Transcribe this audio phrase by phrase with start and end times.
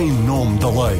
[0.00, 0.98] em nome da lei.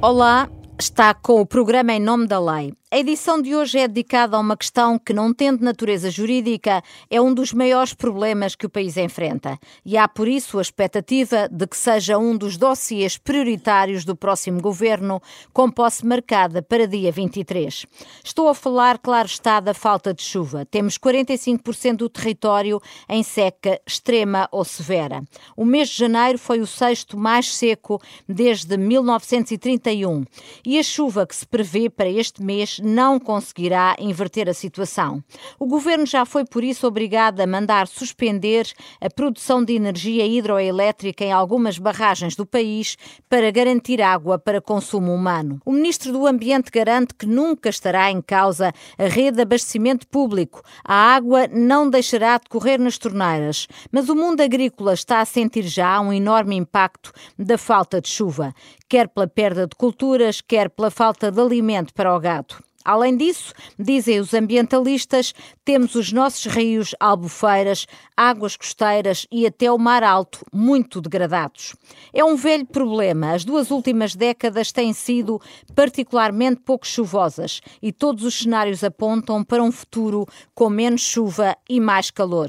[0.00, 0.48] Olá,
[0.78, 2.79] está com o programa Em Nome da Lei.
[2.92, 7.20] A edição de hoje é dedicada a uma questão que, não tendo natureza jurídica, é
[7.20, 9.56] um dos maiores problemas que o país enfrenta.
[9.86, 14.60] E há, por isso, a expectativa de que seja um dos dossiês prioritários do próximo
[14.60, 15.22] governo,
[15.52, 17.86] com posse marcada para dia 23.
[18.24, 20.66] Estou a falar, claro está, da falta de chuva.
[20.66, 25.22] Temos 45% do território em seca extrema ou severa.
[25.56, 30.24] O mês de janeiro foi o sexto mais seco desde 1931.
[30.66, 35.22] E a chuva que se prevê para este mês não conseguirá inverter a situação.
[35.58, 38.70] O governo já foi, por isso, obrigado a mandar suspender
[39.00, 42.96] a produção de energia hidroelétrica em algumas barragens do país
[43.28, 45.60] para garantir água para consumo humano.
[45.64, 50.62] O ministro do Ambiente garante que nunca estará em causa a rede de abastecimento público.
[50.84, 55.62] A água não deixará de correr nas torneiras, mas o mundo agrícola está a sentir
[55.62, 58.54] já um enorme impacto da falta de chuva,
[58.88, 62.69] quer pela perda de culturas, quer pela falta de alimento para o gado.
[62.84, 69.78] Além disso, dizem os ambientalistas, temos os nossos rios, albufeiras, águas costeiras e até o
[69.78, 71.76] mar alto muito degradados.
[72.12, 73.32] É um velho problema.
[73.32, 75.40] As duas últimas décadas têm sido
[75.74, 81.80] particularmente pouco chuvosas e todos os cenários apontam para um futuro com menos chuva e
[81.80, 82.48] mais calor.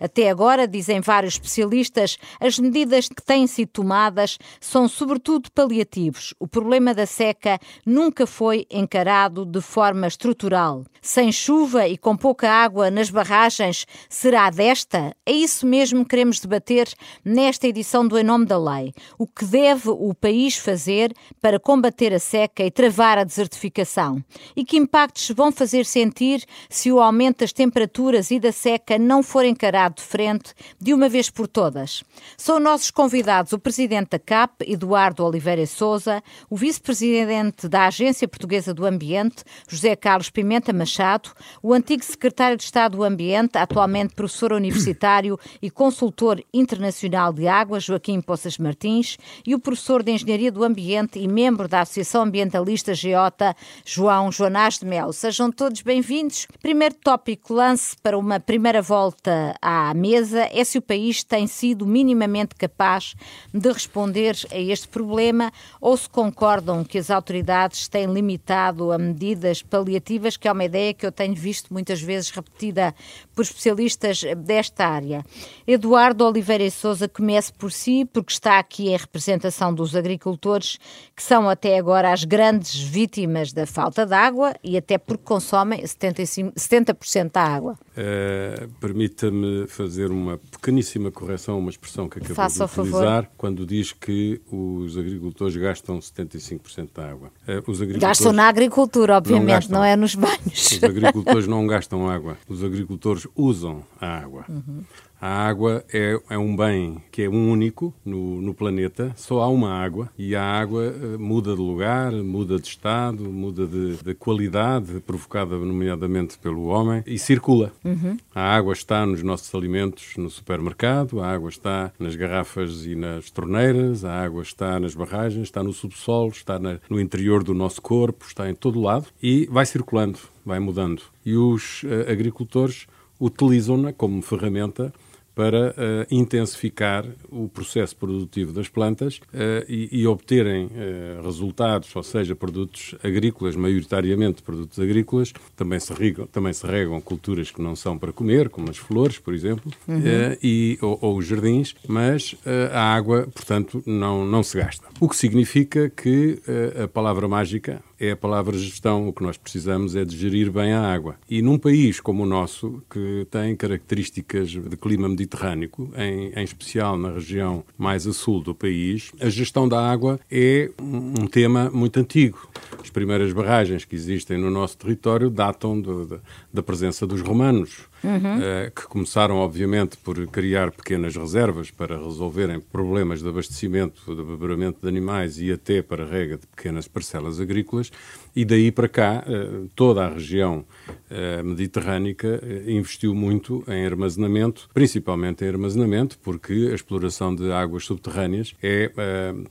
[0.00, 6.34] Até agora, dizem vários especialistas, as medidas que têm sido tomadas são sobretudo paliativos.
[6.38, 10.84] O problema da seca nunca foi encarado de forma estrutural.
[11.00, 15.16] Sem chuva e com pouca água nas barragens, será desta?
[15.24, 16.92] É isso mesmo que queremos debater
[17.24, 18.92] nesta edição do Em Nome da Lei.
[19.18, 24.22] O que deve o país fazer para combater a seca e travar a desertificação?
[24.54, 29.22] E que impactos vão fazer sentir se o aumento das temperaturas e da seca não
[29.22, 32.04] for encarado de frente de uma vez por todas?
[32.36, 38.74] São nossos convidados o presidente da CAP, Eduardo Oliveira Souza, o vice-presidente da Agência Portuguesa
[38.74, 41.30] do Ambiente, José Carlos Pimenta Machado,
[41.62, 47.84] o antigo secretário de Estado do Ambiente, atualmente professor universitário e consultor internacional de águas,
[47.84, 52.94] Joaquim Poças Martins, e o professor de Engenharia do Ambiente e membro da Associação Ambientalista
[52.94, 55.12] Geota, João Joanás de Mel.
[55.12, 56.46] Sejam todos bem-vindos.
[56.60, 61.86] Primeiro tópico, lance para uma primeira volta à mesa é se o país tem sido
[61.86, 63.14] minimamente capaz
[63.52, 69.51] de responder a este problema ou se concordam que as autoridades têm limitado a medidas
[69.52, 72.94] medidas paliativas, que é uma ideia que eu tenho visto muitas vezes repetida
[73.34, 75.24] por especialistas desta área.
[75.66, 80.78] Eduardo Oliveira e Souza comece por si, porque está aqui em representação dos agricultores,
[81.14, 85.86] que são até agora as grandes vítimas da falta de água e até porque consomem
[85.86, 87.78] 75, 70% da água.
[87.92, 93.66] Uh, Permita-me fazer uma pequeníssima correção a uma expressão que acabou Faça de utilizar, quando
[93.66, 97.30] diz que os agricultores gastam 75% da água.
[97.46, 98.00] Uh, os agricultores...
[98.00, 100.72] Gastam na agricultura, obviamente obviamente, não, não, é nos banhos.
[100.72, 104.44] Os agricultores não gastam água, os agricultores usam a água.
[104.48, 104.84] Uhum.
[105.22, 109.70] A água é, é, um bem que é único no, no, planeta, só há uma
[109.72, 114.98] água e a água uh, muda de lugar, muda de estado, muda de, de, qualidade,
[115.06, 117.72] provocada nomeadamente pelo homem, e circula.
[117.84, 118.16] Uhum.
[118.34, 123.30] A água está nos nossos alimentos no supermercado, a água está nas garrafas e nas
[123.30, 127.80] torneiras, a água está nas barragens, está no subsolo, está na, no interior do nosso
[127.80, 131.00] corpo, está em todo lado e vai circulando, vai mudando.
[131.24, 132.88] E os uh, agricultores
[133.22, 134.92] utilizam-na como ferramenta
[135.34, 135.74] para uh,
[136.10, 142.94] intensificar o processo produtivo das plantas uh, e, e, obterem uh, resultados, ou seja, produtos
[143.02, 148.12] agrícolas, maioritariamente produtos agrícolas, também se, regam, também se regam culturas que não são para
[148.12, 150.02] comer, como as flores, por exemplo, uhum.
[150.42, 152.36] e, ou, ou, os jardins, mas
[152.72, 154.86] a água, portanto, não, não se gasta.
[155.00, 156.40] O que significa que
[156.82, 159.08] a palavra mágica é a palavra gestão.
[159.08, 161.16] O que nós precisamos é de gerir bem a água.
[161.30, 166.98] E num país como o nosso, que tem características de clima mediterrâneo, em, em especial
[166.98, 172.00] na região mais a sul do país, a gestão da água é um tema muito
[172.00, 172.48] antigo.
[172.82, 176.18] As primeiras barragens que existem no nosso território datam de, de,
[176.52, 178.38] da presença dos romanos uhum.
[178.38, 184.80] uh, que começaram, obviamente, por criar pequenas reservas para resolverem problemas de abastecimento, de beberamento
[184.80, 187.90] de animais e até para rega de pequenas parcelas agrícolas,
[188.34, 195.44] e daí para cá, uh, toda a região uh, mediterrânica investiu muito em armazenamento, principalmente
[195.44, 198.90] em armazenamento, porque a exploração de águas subterrâneas é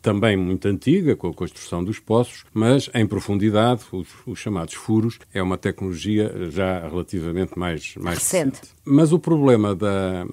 [0.01, 5.19] também muito antiga, com a construção dos poços, mas em profundidade, os, os chamados furos,
[5.33, 8.59] é uma tecnologia já relativamente mais, mais recente.
[8.59, 8.80] recente.
[8.83, 10.25] Mas o problema da,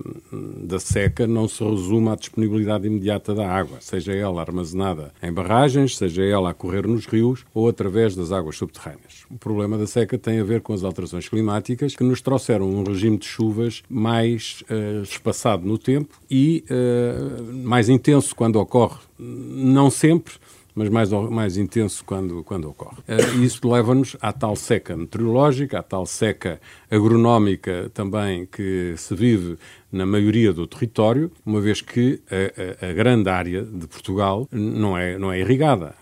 [0.62, 5.97] da seca não se resume à disponibilidade imediata da água, seja ela armazenada em barragens,
[5.97, 9.27] seja ela a correr nos rios ou através das águas subterrâneas.
[9.31, 12.83] O problema da seca tem a ver com as alterações climáticas que nos trouxeram um
[12.83, 18.99] regime de chuvas mais uh, espaçado no tempo e uh, mais intenso quando ocorre.
[19.19, 20.35] Não sempre,
[20.79, 22.99] mas mais, mais intenso quando, quando ocorre.
[23.09, 29.59] Uh, isso leva-nos à tal seca meteorológica, à tal seca agronómica também que se vive
[29.91, 34.97] na maioria do território, uma vez que a, a, a, grande área de Portugal não
[34.97, 35.95] é, não é irrigada.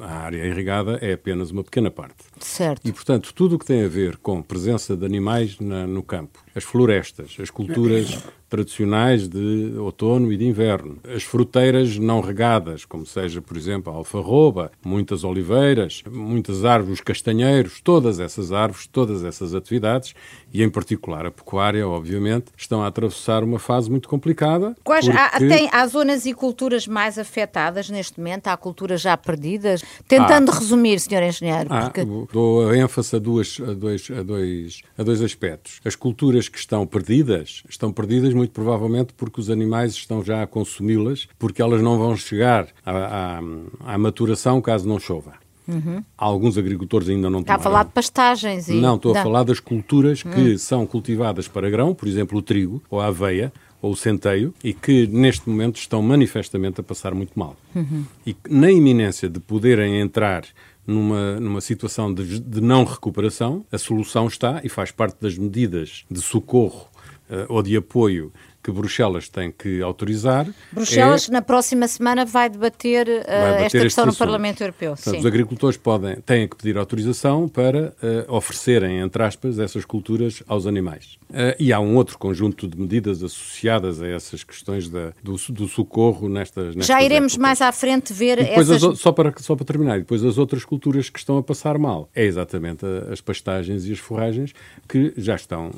[0.00, 2.24] A área irrigada é apenas uma pequena parte.
[2.40, 2.86] Certo.
[2.86, 6.45] E, portanto, tudo o que tem a ver com presença de animais na, no campo,
[6.56, 8.18] as florestas, as culturas
[8.48, 13.96] tradicionais de outono e de inverno, as fruteiras não regadas, como seja, por exemplo, a
[13.96, 20.14] alfarroba, muitas oliveiras, muitas árvores castanheiros, todas essas árvores, todas essas atividades,
[20.52, 24.74] e em particular a pecuária, obviamente, estão a atravessar uma fase muito complicada.
[24.82, 25.20] Quais, porque...
[25.20, 28.46] há, tem, há zonas e culturas mais afetadas neste momento?
[28.46, 29.82] Há culturas já perdidas?
[30.08, 31.22] Tentando ah, resumir, Sr.
[31.24, 31.68] Engenheiro.
[31.68, 32.04] Ah, porque...
[32.32, 35.80] Dou ênfase a, duas, a, dois, a, dois, a dois aspectos.
[35.84, 40.46] As culturas que estão perdidas, estão perdidas muito provavelmente porque os animais estão já a
[40.46, 45.34] consumi-las, porque elas não vão chegar à, à, à maturação caso não chova.
[45.68, 46.02] Uhum.
[46.16, 48.68] Alguns agricultores ainda não Está a falar de pastagens.
[48.68, 48.74] E...
[48.74, 50.58] Não, estou a falar das culturas que uhum.
[50.58, 53.52] são cultivadas para grão, por exemplo, o trigo ou a aveia
[53.82, 57.54] ou o centeio, e que neste momento estão manifestamente a passar muito mal.
[57.74, 58.04] Uhum.
[58.26, 60.44] E na iminência de poderem entrar
[60.86, 66.04] numa, numa situação de, de, não recuperação, a solução está e faz parte das medidas
[66.10, 66.88] de socorro
[67.30, 68.32] uh, ou de apoio
[68.66, 70.44] que Bruxelas tem que autorizar.
[70.72, 71.32] Bruxelas, é...
[71.32, 74.94] na próxima semana, vai debater, uh, vai debater esta questão no Parlamento Europeu.
[74.94, 80.42] Portanto, os agricultores podem, têm que pedir autorização para uh, oferecerem, entre aspas, essas culturas
[80.48, 81.16] aos animais.
[81.28, 85.66] Uh, e há um outro conjunto de medidas associadas a essas questões da, do, do,
[85.66, 87.42] socorro nestas, nestas Já iremos épocas.
[87.42, 88.84] mais à frente ver essas...
[88.84, 92.08] As, só, para, só para terminar, depois as outras culturas que estão a passar mal.
[92.14, 94.52] É exatamente a, as pastagens e as forragens
[94.88, 95.70] que já estão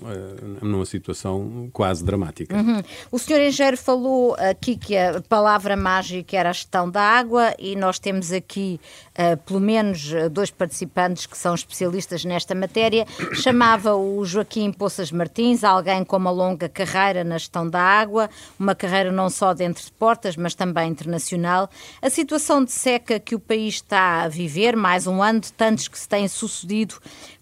[0.60, 2.54] numa situação quase dramática.
[2.54, 2.82] Uhum.
[3.10, 7.74] O senhor engenheiro falou aqui que a palavra mágica era a gestão da água e
[7.74, 8.78] nós temos aqui
[9.18, 13.06] uh, pelo menos dois participantes que são especialistas nesta matéria.
[13.32, 18.74] Chamava o Joaquim Poças Martins, alguém com uma longa carreira na gestão da água, uma
[18.74, 21.70] carreira não só dentro de portas, mas também internacional.
[22.02, 25.86] A situação de seca que o país está a viver, mais um ano de tantos
[25.86, 26.96] que se têm sucedido,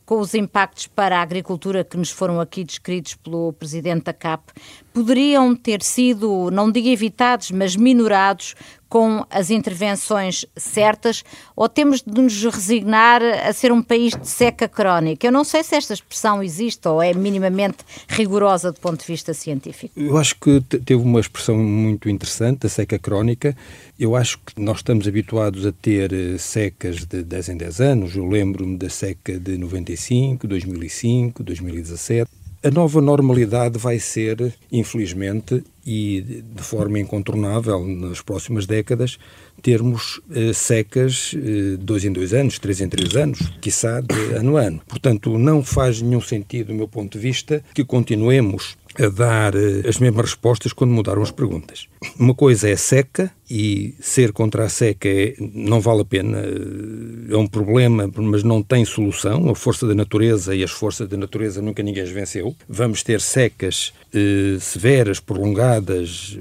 [0.05, 4.53] com os impactos para a agricultura que nos foram aqui descritos pelo presidente da CAP,
[4.97, 8.55] poderiam ter sido, não digo evitados, mas minorados
[8.89, 11.23] com as intervenções certas
[11.55, 15.27] ou temos de nos resignar a ser um país de seca crónica?
[15.27, 19.35] Eu não sei se esta expressão existe ou é minimamente rigorosa do ponto de vista
[19.35, 19.93] científico.
[19.95, 23.55] Eu acho que teve uma expressão muito interessante, a seca crónica.
[24.01, 28.17] Eu acho que nós estamos habituados a ter eh, secas de 10 em 10 anos.
[28.17, 36.43] Eu lembro-me da seca de 95, 2005, 2017 a nova normalidade vai ser, infelizmente, e
[36.53, 39.19] de forma incontornável nas próximas décadas,
[39.63, 44.57] termos eh, secas eh, dois em dois anos, três em três anos, quiçá de ano
[44.57, 44.81] a ano.
[44.89, 49.89] Portanto, não faz nenhum sentido, do meu ponto de vista, que continuemos a dar eh,
[49.89, 51.87] as mesmas respostas quando mudaram as perguntas.
[52.19, 57.33] Uma coisa é seca e ser contra a seca é, não vale a pena, eh,
[57.33, 59.49] é um problema, mas não tem solução.
[59.51, 62.55] A força da natureza e as forças da natureza nunca ninguém as venceu.
[62.69, 66.39] Vamos ter secas eh, severas, prolongadas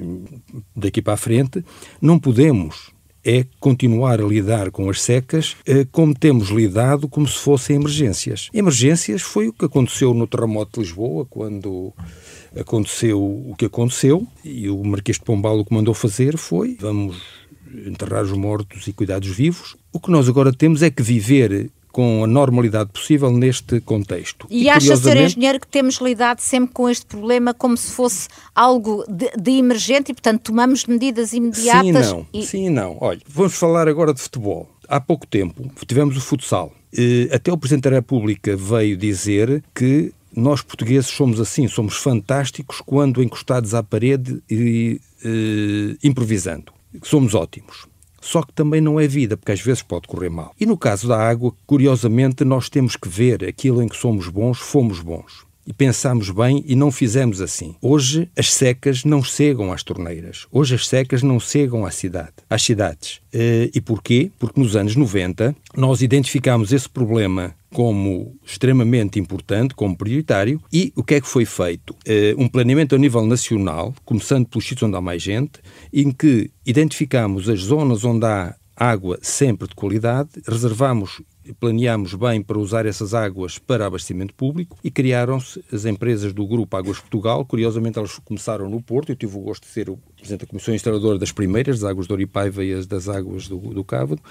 [0.75, 1.63] daqui para a frente.
[2.01, 2.95] Não podemos
[3.25, 8.49] é continuar a lidar com as secas eh, como temos lidado, como se fossem emergências.
[8.53, 11.91] Emergências foi o que aconteceu no terremoto de Lisboa, quando
[12.57, 17.17] aconteceu o que aconteceu, e o Marquês de Pombal o que mandou fazer foi vamos
[17.85, 19.75] enterrar os mortos e cuidar dos vivos.
[19.91, 24.45] O que nós agora temos é que viver com a normalidade possível neste contexto.
[24.49, 24.97] E, e acha.
[24.97, 25.15] Sr.
[25.15, 30.11] Engenheiro, que temos lidado sempre com este problema como se fosse algo de, de emergente
[30.11, 31.83] e, portanto, tomamos medidas imediatas?
[31.83, 32.27] Sim e não.
[32.33, 32.45] E...
[32.45, 32.97] Sim e não.
[32.99, 34.69] Olha, vamos falar agora de futebol.
[34.89, 36.73] Há pouco tempo tivemos o futsal.
[37.31, 43.23] Até o Presidente da República veio dizer que nós portugueses somos assim, somos fantásticos quando
[43.23, 46.73] encostados à parede e eh, improvisando.
[47.03, 47.87] Somos ótimos.
[48.21, 50.53] Só que também não é vida, porque às vezes pode correr mal.
[50.59, 54.57] E no caso da água, curiosamente, nós temos que ver aquilo em que somos bons,
[54.57, 57.75] fomos bons e pensámos bem e não fizemos assim.
[57.81, 60.45] Hoje as secas não chegam às torneiras.
[60.51, 63.21] Hoje as secas não chegam à cidade, às cidades.
[63.33, 64.31] Eh, e porquê?
[64.37, 71.03] Porque nos anos 90 nós identificámos esse problema como extremamente importante, como prioritário, e o
[71.03, 71.91] que é que foi feito?
[72.07, 75.59] Uh, um planeamento a nível nacional, começando pelos sítios onde há mais gente,
[75.91, 81.21] em que identificamos as zonas onde há água sempre de qualidade, reservamos
[81.53, 86.75] planeámos bem para usar essas águas para abastecimento público e criaram-se as empresas do Grupo
[86.75, 87.45] Águas Portugal.
[87.45, 89.11] Curiosamente, elas começaram no Porto.
[89.11, 92.07] Eu tive o gosto de ser o presidente da Comissão Instaladora das primeiras, das águas
[92.07, 94.21] do Oripaiva e as das águas do, do Cávado.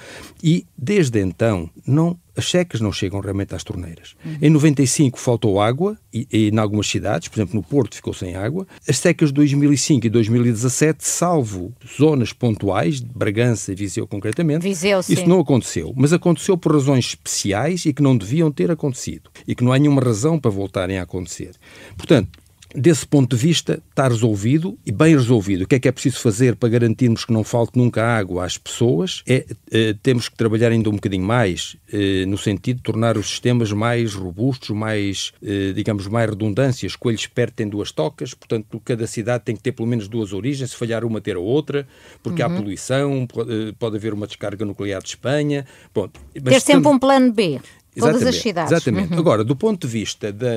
[0.42, 4.16] E, desde então, não as secas não chegam realmente às torneiras.
[4.24, 4.38] Uhum.
[4.42, 8.34] Em 95 faltou água, e, e em algumas cidades, por exemplo, no Porto ficou sem
[8.34, 8.66] água.
[8.88, 15.00] As secas de 2005 e 2017, salvo zonas pontuais, de Bragança e Viseu concretamente, Viseu,
[15.00, 15.92] isso não aconteceu.
[15.96, 19.30] Mas aconteceu por razões especiais e que não deviam ter acontecido.
[19.46, 21.52] E que não há nenhuma razão para voltarem a acontecer.
[21.96, 22.43] Portanto,
[22.76, 25.62] Desse ponto de vista, está resolvido e bem resolvido.
[25.62, 28.58] O que é que é preciso fazer para garantirmos que não falte nunca água às
[28.58, 29.22] pessoas?
[29.28, 33.28] É, é temos que trabalhar ainda um bocadinho mais é, no sentido de tornar os
[33.28, 36.96] sistemas mais robustos, mais, é, digamos, mais redundâncias.
[36.96, 40.70] Coelhos perto tem duas tocas, portanto, cada cidade tem que ter pelo menos duas origens.
[40.70, 41.86] Se falhar uma, ter a outra,
[42.24, 42.52] porque uhum.
[42.52, 45.64] há poluição, pode, pode, haver uma descarga nuclear de Espanha.
[45.94, 47.60] Bom, ter sempre um plano B.
[47.94, 48.72] Todas exatamente, as cidades.
[48.72, 49.12] Exatamente.
[49.12, 49.18] Uhum.
[49.18, 50.48] Agora, do ponto de vista da,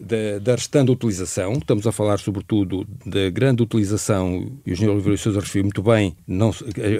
[0.00, 5.18] da, da restante utilização, estamos a falar sobretudo da grande utilização, e o Engenheiro Oliveira
[5.18, 6.50] Sousa referiu muito bem, não,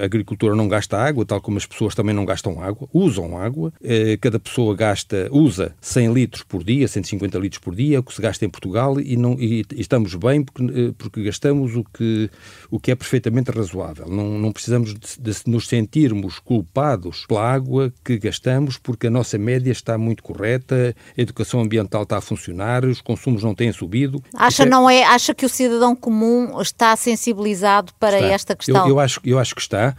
[0.00, 3.73] a agricultura não gasta água, tal como as pessoas também não gastam água, usam água,
[3.83, 8.15] eh, cada pessoa gasta, usa 100 litros por dia, 150 litros por dia, o que
[8.15, 11.85] se gasta em Portugal, e, não, e, e estamos bem porque, eh, porque, gastamos o
[11.85, 12.31] que,
[12.71, 14.09] o que é perfeitamente razoável.
[14.09, 19.38] Não, não precisamos de, de nos sentirmos culpados pela água que gastamos, porque a nossa
[19.38, 23.73] média está está muito correta, a educação ambiental está a funcionar, os consumos não têm
[23.73, 24.23] subido.
[24.35, 24.66] Acha, é...
[24.66, 28.28] não é, acha que o cidadão comum está sensibilizado para está.
[28.28, 28.85] esta questão?
[28.85, 29.97] Eu, eu, acho, eu acho que está.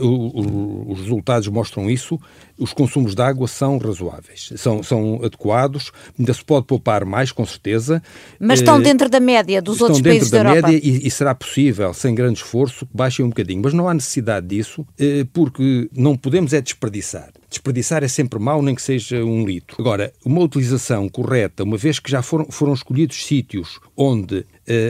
[0.00, 2.20] O, o, os resultados mostram isso.
[2.58, 7.44] Os consumos de água são razoáveis, são, são adequados, ainda se pode poupar mais, com
[7.44, 8.00] certeza.
[8.38, 10.56] Mas estão uh, dentro da média dos outros países da Europa?
[10.58, 13.62] Estão dentro da média e, e, será possível, sem grande esforço, que baixem um bocadinho.
[13.64, 17.32] Mas não há necessidade disso, uh, porque não podemos é desperdiçar.
[17.52, 19.76] Desperdiçar é sempre mau, nem que seja um litro.
[19.78, 24.46] Agora, uma utilização correta, uma vez que já foram, foram escolhidos sítios onde uh,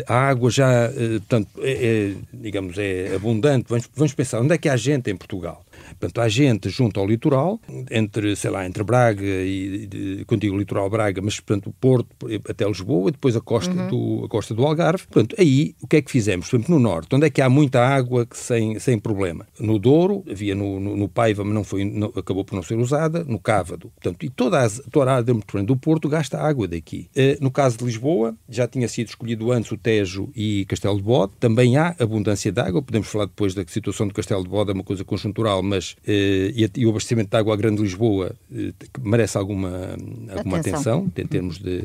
[0.07, 4.59] a água já, uh, portanto, é, é, digamos, é abundante, vamos, vamos pensar, onde é
[4.59, 5.64] que há gente em Portugal?
[5.93, 11.21] Portanto, há gente junto ao litoral, entre, sei lá, entre Braga e, contigo litoral Braga,
[11.23, 12.09] mas, portanto, o Porto
[12.49, 13.89] até Lisboa, e depois a costa, uhum.
[13.89, 15.07] do, a costa do Algarve.
[15.07, 16.49] Portanto, aí, o que é que fizemos?
[16.49, 19.47] Por exemplo, no Norte, onde é que há muita água sem, sem problema?
[19.59, 22.77] No Douro, havia no, no, no Paiva, mas não foi, não, acabou por não ser
[22.77, 23.91] usada, no Cávado.
[23.95, 25.35] Portanto, e toda a, toda a área
[25.65, 27.09] do Porto gasta água daqui.
[27.17, 31.03] Uh, no caso de Lisboa, já tinha sido escolhido antes o Tejo e Castelo de
[31.03, 34.71] Bode, também há abundância de água, podemos falar depois da situação do Castelo de Bode,
[34.71, 38.35] é uma coisa conjuntural, mas eh, e, e, o abastecimento de água à Grande Lisboa
[38.55, 39.97] eh, merece alguma,
[40.37, 41.85] alguma atenção, atenção em termos de,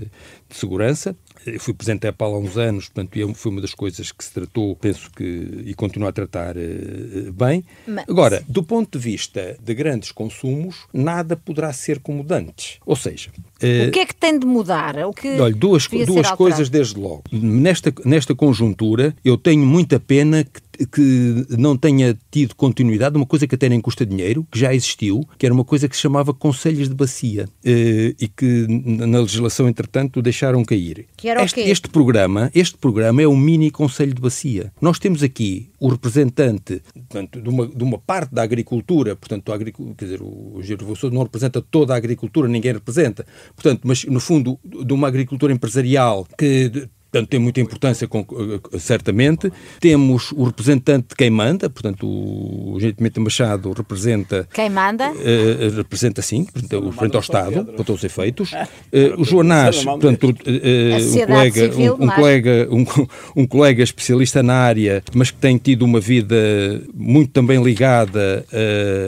[0.49, 1.15] de, segurança.
[1.45, 4.23] Eu fui presidente da EPAL há uns anos, portanto, é foi uma das coisas que
[4.23, 7.63] se tratou, penso que, e continua a tratar uh, bem.
[7.87, 8.05] Mas...
[8.09, 12.79] Agora, do ponto de vista de grandes consumos, nada poderá ser como dantes.
[12.85, 14.97] Ou seja, uh, o que é que tem de mudar?
[15.05, 17.23] O que olha, duas, duas coisas desde logo.
[17.31, 23.47] Nesta, nesta conjuntura, eu tenho muita pena que que não tenha tido continuidade, uma coisa
[23.47, 26.33] que até nem custa dinheiro, que já existiu, que era uma coisa que se chamava
[26.33, 31.07] Conselhos de Bacia eh, e que na legislação, entretanto, deixaram cair.
[31.43, 34.71] Este, este programa, este programa é um mini Conselho de Bacia.
[34.79, 39.57] Nós temos aqui o representante portanto, de, uma, de uma parte da agricultura, portanto, a
[39.57, 43.25] quer dizer, o Giro não representa toda a agricultura, ninguém representa,
[43.55, 49.51] portanto, mas no fundo de uma agricultura empresarial que Portanto, tem muita importância, eh, certamente.
[49.79, 54.47] Temos o representante de quem manda, portanto, o Jeito Pimenta Machado representa...
[54.53, 55.11] Quem manda?
[55.11, 58.51] Uh, representa, sim, portanto, frente ao Estado, para todos os efeitos.
[58.51, 62.85] Uh, o Joanás, portanto, uh, um, colega, civil, um, um colega, um,
[63.41, 66.35] um, colega especialista na área, mas que tem tido uma vida
[66.93, 68.45] muito também ligada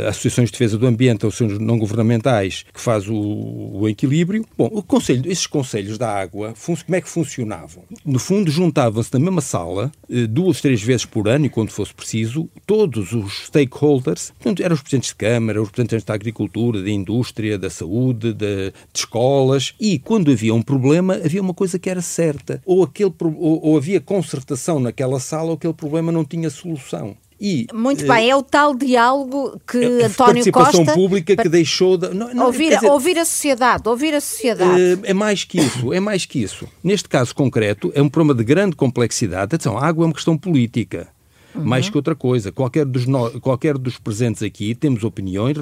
[0.06, 4.46] a associações de defesa do ambiente, seus não governamentais, que faz o, o equilíbrio.
[4.58, 7.84] Bom, o conselho, esses conselhos da água, como é que funcionavam?
[8.05, 11.93] No fundo, juntavam-se na mesma sala, eh, duas, três vezes por ano, e quando fosse
[11.93, 16.89] preciso, todos os stakeholders, portanto, eram os presidentes de Câmara, os representantes da agricultura, da
[16.89, 21.89] indústria, da saúde, de, de escolas, e quando havia um problema, havia uma coisa que
[21.89, 22.62] era certa.
[22.65, 27.15] Ou, aquele, ou, ou havia concertação naquela sala, ou aquele problema não tinha solução.
[27.39, 30.93] E, Muito bem, é o tal diálogo que é, António participação Costa...
[30.93, 31.98] pública que deixou...
[31.98, 35.00] De, não, não, ouvir, dizer, ouvir a sociedade, ouvir a sociedade.
[35.03, 36.67] É, é mais que isso, é mais que isso.
[36.84, 39.55] Neste caso concreto, é um problema de grande complexidade.
[39.55, 41.08] Atenção, a água é uma questão política
[41.60, 41.66] uhum.
[41.66, 42.51] mais que outra coisa.
[42.51, 43.39] Qualquer dos, no...
[43.39, 45.58] qualquer dos presentes aqui temos opiniões,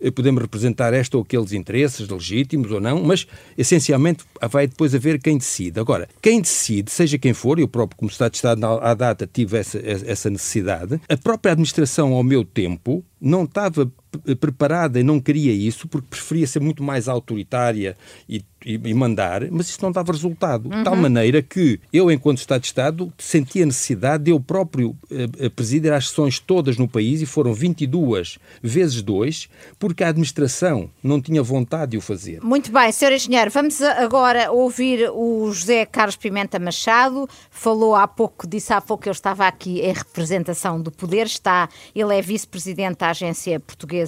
[0.00, 5.20] eh, podemos representar esta ou aqueles interesses, legítimos ou não, mas essencialmente vai depois haver
[5.20, 5.78] quem decide.
[5.80, 9.58] Agora, quem decide, seja quem for, eu próprio, como Estado de Estado à data, tive
[9.58, 13.90] essa, essa necessidade, a própria administração, ao meu tempo, não estava
[14.40, 17.96] preparada e não queria isso porque preferia ser muito mais autoritária
[18.28, 20.70] e e, e, mandar, mas isso não dava resultado.
[20.70, 20.78] Uhum.
[20.78, 24.96] De tal maneira que eu, enquanto Estado de Estado, sentia a necessidade de eu próprio
[25.10, 30.88] eh, presidir as sessões todas no país, e foram 22 vezes 2, porque a administração
[31.02, 32.40] não tinha vontade de o fazer.
[32.42, 33.12] Muito bem, Sr.
[33.12, 37.28] Engenheiro, vamos agora ouvir o José Carlos Pimenta Machado.
[37.50, 41.68] Falou há pouco, disse há pouco que eu estava aqui em representação do poder, está,
[41.94, 44.03] ele é vice-presidente da Agência Portuguesa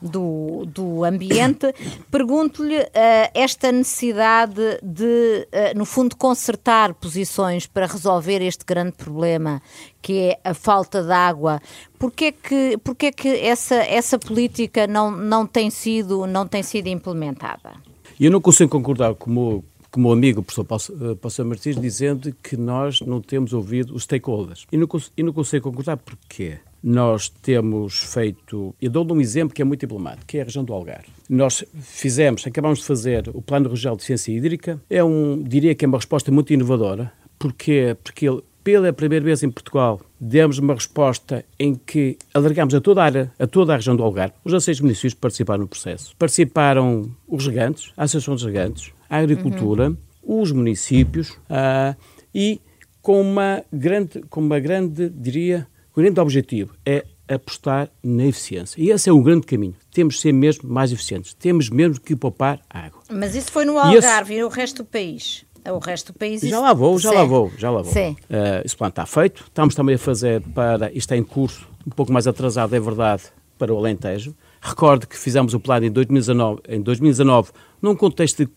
[0.00, 1.72] do, do Ambiente.
[2.10, 2.86] Pergunto-lhe uh,
[3.34, 9.60] esta necessidade de, eh, no fundo, consertar posições para resolver este grande problema
[10.02, 11.60] que é a falta de água.
[11.98, 16.62] Porquê é que, porquê é que essa, essa política não, não, tem sido, não tem
[16.62, 17.74] sido implementada?
[18.18, 19.62] Eu não consigo concordar com
[19.96, 24.66] o, amigo, o professor Paulo Martins, dizendo que nós não temos ouvido os stakeholders.
[24.70, 26.58] E não, e não consigo concordar porquê?
[26.82, 30.64] Nós temos feito, eu dou-lhe um exemplo que é muito emblemático, que é a região
[30.64, 31.08] do Algarve.
[31.28, 35.84] Nós fizemos, acabamos de fazer o Plano Regional de Ciência Hídrica, é um, diria que
[35.84, 40.74] é uma resposta muito inovadora, porque, porque ele, pela primeira vez em Portugal, demos uma
[40.74, 44.34] resposta em que alargamos a toda a área, a toda a região do Algarve.
[44.44, 46.14] Os 16 municípios participaram no processo.
[46.18, 50.42] Participaram os regantes, a Associação dos Regantes, a Agricultura, uhum.
[50.42, 51.96] os municípios uh,
[52.34, 52.60] e
[53.02, 58.80] com uma grande, com uma grande, diria, o grande objetivo é apostar na eficiência.
[58.80, 59.74] E esse é o grande caminho.
[59.92, 61.32] Temos de ser mesmo mais eficientes.
[61.34, 63.00] Temos mesmo que poupar água.
[63.08, 64.40] Mas isso foi no Algarve e, esse...
[64.40, 65.44] e o resto do país?
[65.68, 66.40] O resto do país...
[66.40, 67.16] Já lá vou, já Sim.
[67.16, 67.92] lá vou, já lá vou.
[67.92, 68.16] Sim.
[68.30, 69.44] Uh, esse plano está feito.
[69.46, 70.88] Estamos também a fazer para...
[70.88, 73.24] Isto está em curso, um pouco mais atrasado, é verdade,
[73.58, 74.34] para o Alentejo.
[74.60, 77.50] Recordo que fizemos o plano em 2019, em 2019
[77.80, 78.50] num contexto de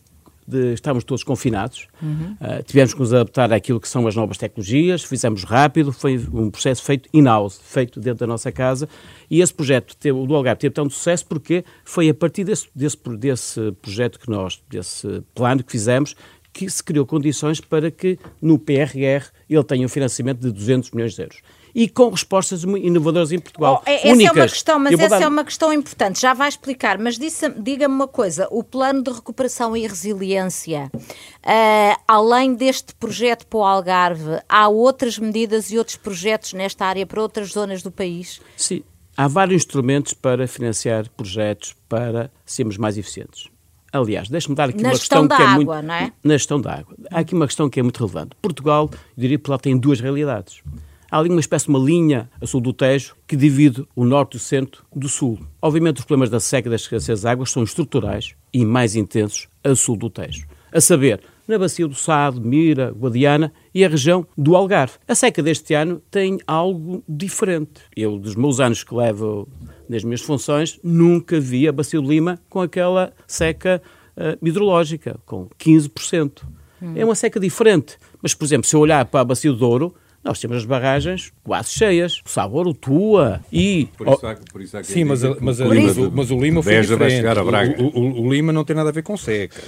[0.47, 1.87] de estarmos todos confinados.
[2.01, 2.35] Uhum.
[2.39, 6.49] Uh, tivemos que nos adaptar àquilo que são as novas tecnologias, fizemos rápido, foi um
[6.49, 8.87] processo feito in-house, feito dentro da nossa casa,
[9.29, 12.67] e esse projeto, teve, o do Algarve, teve tanto sucesso porque foi a partir desse,
[12.75, 16.15] desse, desse projeto que nós, desse plano que fizemos,
[16.51, 21.15] que se criou condições para que no PRR ele tenha um financiamento de 200 milhões
[21.15, 21.41] de euros
[21.75, 23.81] e com respostas inovadoras em Portugal.
[23.85, 24.37] Oh, essa únicas.
[24.37, 25.21] é uma questão, mas essa dar...
[25.21, 29.75] é uma questão importante, já vai explicar, mas diga-me uma coisa, o plano de recuperação
[29.75, 36.53] e resiliência, uh, além deste projeto para o Algarve, há outras medidas e outros projetos
[36.53, 38.39] nesta área para outras zonas do país?
[38.55, 38.83] Sim,
[39.17, 43.51] há vários instrumentos para financiar projetos para sermos mais eficientes.
[43.91, 45.87] Aliás, deixe-me dar aqui na uma questão que é água, muito...
[45.87, 46.11] Não é?
[46.23, 46.95] Na gestão da água.
[47.11, 48.31] Há aqui uma questão que é muito relevante.
[48.41, 50.63] Portugal, eu diria que lá tem duas realidades.
[51.13, 54.33] Há ali uma espécie de uma linha a sul do Tejo que divide o norte
[54.33, 55.37] e o centro do sul.
[55.61, 59.47] Obviamente, os problemas da seca e da escassez de água são estruturais e mais intensos
[59.63, 60.47] a sul do Tejo.
[60.71, 64.95] A saber, na bacia do Sado, Mira, Guadiana e a região do Algarve.
[65.07, 67.81] A seca deste ano tem algo diferente.
[67.95, 69.47] Eu, dos meus anos que levo
[69.87, 73.79] nas minhas funções, nunca vi a bacia do Lima com aquela seca
[74.17, 76.41] uh, hidrológica, com 15%.
[76.81, 76.93] Hum.
[76.95, 77.97] É uma seca diferente.
[78.19, 79.93] Mas, por exemplo, se eu olhar para a bacia do Douro,
[80.23, 82.21] nós temos as barragens quase cheias.
[82.25, 83.89] O Sabor, o Tua e...
[83.97, 86.79] Por isso há, por isso há Sim, mas, mas, mas, o, mas o Lima foi
[86.79, 86.99] diferente.
[86.99, 87.81] Vai chegar a Braga.
[87.81, 89.61] O, o, o, Lima não tem nada a ver com seca.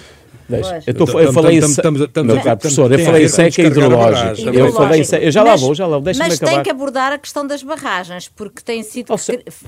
[0.48, 0.84] Deixa.
[0.86, 4.50] Eu, tô, eu falei em professor, eu falei seca hidrológica.
[4.50, 6.14] Eu falei eu já lá vou, já lá vou.
[6.16, 9.14] Mas tem que abordar a questão das barragens, porque têm sido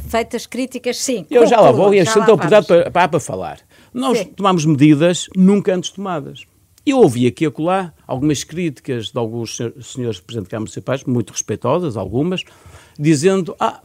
[0.07, 1.25] feitas críticas, sim.
[1.29, 3.59] Eu já lá vou e a oportunidade para, para falar.
[3.93, 6.45] Nós tomamos medidas nunca antes tomadas.
[6.87, 11.31] Eu ouvi aqui e acolá algumas críticas de alguns senhores representantes de Câmara Municipais, muito
[11.31, 12.45] respeitosas, algumas,
[12.97, 13.81] dizendo ah,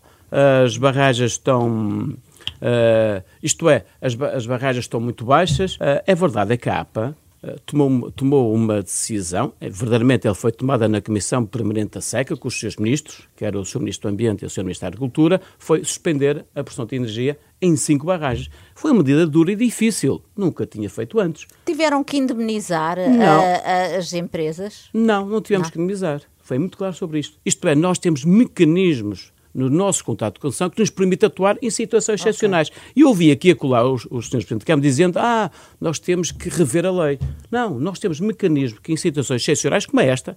[0.65, 2.17] as barragens estão...
[2.61, 5.75] Uh, isto é, as, as barragens estão muito baixas.
[5.77, 11.01] Uh, é verdade, a capa uh, tomou, tomou uma decisão, verdadeiramente ela foi tomada na
[11.01, 13.81] Comissão Permanente da Seca, com os seus ministros, que era o Sr.
[13.81, 14.63] Ministro do Ambiente e o Sr.
[14.63, 18.49] Ministro da Agricultura, foi suspender a produção de energia em cinco barragens.
[18.83, 21.47] Foi uma medida dura e difícil, nunca tinha feito antes.
[21.65, 24.91] Tiveram que indemnizar a, a, as empresas?
[24.93, 25.73] Não, não tivemos não.
[25.73, 26.21] que indemnizar.
[26.43, 27.39] Foi muito claro sobre isto.
[27.47, 31.71] Isto é, nós temos mecanismos no nosso contrato de concessão que nos permite atuar em
[31.71, 32.31] situações okay.
[32.31, 32.73] excepcionais.
[32.97, 35.49] E ouvi aqui a colar os, os senhores Presidente de Câmara dizendo ah,
[35.81, 37.21] nós temos que rever a lei.
[37.53, 40.37] Não, nós temos mecanismos que em situações excepcionais como esta,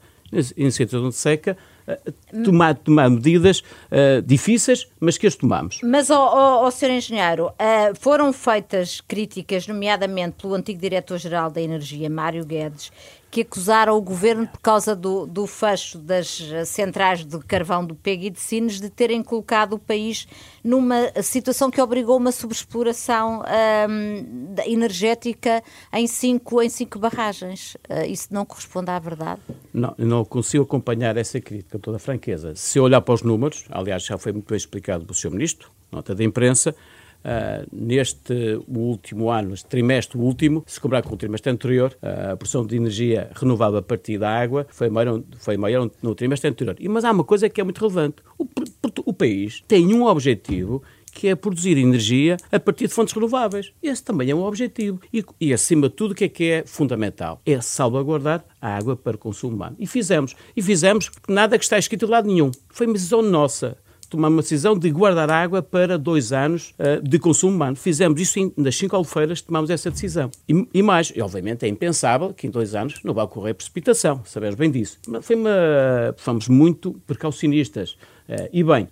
[0.56, 1.58] em situação de seca, eh,
[2.44, 5.80] tomar, tomar medidas uh, difíceis, mas que as tomamos.
[5.84, 6.92] Mas, ó oh, Sr.
[6.92, 12.92] Engenheiro, uh, foram feitas críticas, nomeadamente pelo antigo Diretor-Geral da Energia, Mário Guedes,
[13.36, 18.28] que acusaram o governo por causa do, do fecho das centrais de carvão do PEG
[18.28, 20.26] e de Sines de terem colocado o país
[20.64, 23.44] numa situação que obrigou uma sobreexploração
[23.90, 27.76] um, energética em cinco, em cinco barragens.
[27.90, 29.42] Uh, isso não corresponde à verdade?
[29.74, 32.54] Não, não consigo acompanhar essa crítica, com toda a franqueza.
[32.56, 35.32] Se olhar para os números, aliás, já foi muito bem explicado pelo Sr.
[35.32, 36.76] Ministro, nota da imprensa,
[37.26, 42.38] Uh, neste último ano, este trimestre último, se comparar com o trimestre anterior, uh, a
[42.38, 46.76] produção de energia renovável a partir da água foi maior, foi maior no trimestre anterior.
[46.80, 48.18] E, mas há uma coisa que é muito relevante.
[48.38, 48.46] O,
[49.08, 50.84] o país tem um objetivo
[51.16, 53.72] que é produzir energia a partir de fontes renováveis.
[53.82, 55.00] Esse também é um objetivo.
[55.14, 57.42] E, e, acima de tudo, o que é que é fundamental?
[57.46, 59.78] É salvaguardar a água para consumo humano.
[59.80, 60.36] E fizemos.
[60.56, 62.52] E fizemos nada que está escrito de lado nenhum.
[62.70, 63.78] Foi uma decisão nossa
[64.10, 67.76] tomar uma decisão de guardar água para dois anos uh, de consumo humano.
[67.76, 70.30] Fizemos isso em, nas cinco albufeiras, tomamos essa decisão.
[70.48, 74.22] E, e, mais, e obviamente é impensável que em dois anos não vá ocorrer precipitação,
[74.26, 75.00] sabemos bem disso.
[75.08, 75.50] Mas foi uma,
[76.18, 77.98] fomos muito precaucionistas.
[78.28, 78.88] Uh, e bem,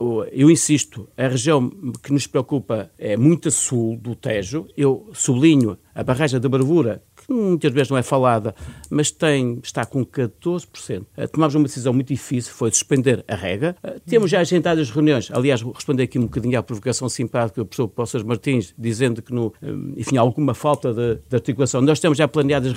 [0.00, 1.68] uh, eu insisto, a região
[2.02, 4.66] que nos preocupa é muito a sul do Tejo.
[4.74, 8.54] Eu sublinho a barragem da Bravura, muitas vezes não é falada,
[8.88, 11.04] mas tem, está com 14%.
[11.16, 13.76] Eh, tomámos uma decisão muito difícil, foi suspender a rega.
[13.82, 17.66] Eh, temos já agendadas reuniões, aliás, vou responder aqui um bocadinho à provocação simpática do
[17.66, 21.80] professor Poças Martins, dizendo que, no, eh, enfim, há alguma falta de, de articulação.
[21.80, 22.72] Nós temos já planeadas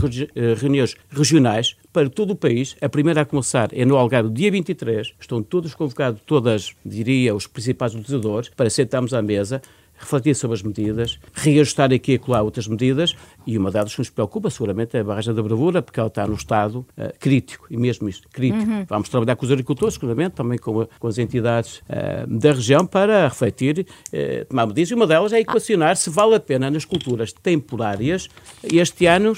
[0.58, 2.76] reuniões regionais para todo o país.
[2.82, 5.14] A primeira a começar é no Algarve, dia 23.
[5.20, 9.62] Estão todos convocados, todas, diria, os principais utilizadores, para sentarmos à mesa
[10.04, 14.10] refletir sobre as medidas, reajustar aqui e colar outras medidas, e uma delas que nos
[14.10, 17.78] preocupa seguramente é a barragem da bravura, porque ela está no estado uh, crítico, e
[17.78, 18.64] mesmo isto, crítico.
[18.70, 18.86] Uhum.
[18.88, 22.86] Vamos trabalhar com os agricultores, seguramente, também com, a, com as entidades uh, da região,
[22.86, 26.86] para refletir, uh, tomar medidas, e uma delas é equacionar se vale a pena nas
[26.86, 28.30] culturas temporárias
[28.64, 29.34] este ano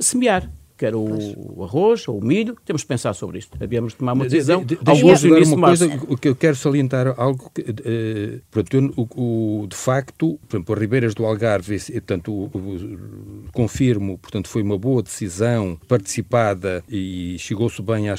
[0.00, 3.56] semear quer o, o, arroz ou o milho, temos que pensar sobre isto.
[3.62, 6.56] Havíamos de tomar uma decisão de, de, de, início uma coisa, O que eu quero
[6.56, 11.78] salientar algo que, uh, portanto, o, o, de facto, por exemplo, as Ribeiras do Algarve,
[11.78, 18.16] portanto, o, o, confirmo, portanto, foi uma boa decisão participada e chegou-se bem a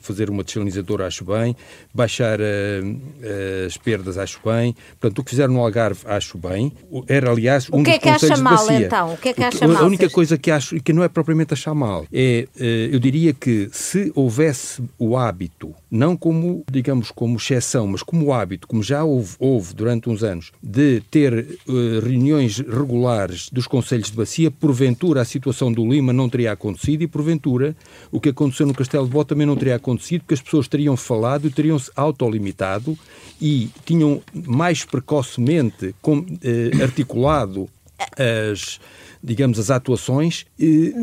[0.00, 1.56] fazer uma desalinizadora, acho bem,
[1.94, 4.74] baixar uh, as perdas, acho bem.
[5.00, 6.72] Portanto, o que fizeram no Algarve, acho bem.
[7.06, 9.14] Era, aliás, um o que é que acha mal, então?
[9.14, 9.84] O que é que acha mal?
[9.84, 12.98] A única coisa que acho, e que não é propriamente achar mal, é, eh, eu
[12.98, 18.82] diria que se houvesse o hábito, não como, digamos, como exceção, mas como hábito, como
[18.82, 24.50] já houve, houve durante uns anos, de ter uh, reuniões regulares dos conselhos de bacia,
[24.50, 27.76] porventura a situação do Lima não teria acontecido e porventura
[28.10, 30.96] o que aconteceu no Castelo de Bó também não teria acontecido, porque as pessoas teriam
[30.96, 32.98] falado e teriam-se autolimitado
[33.40, 37.68] e tinham mais precocemente uh, articulado
[38.16, 38.78] as
[39.22, 40.46] digamos, as atuações,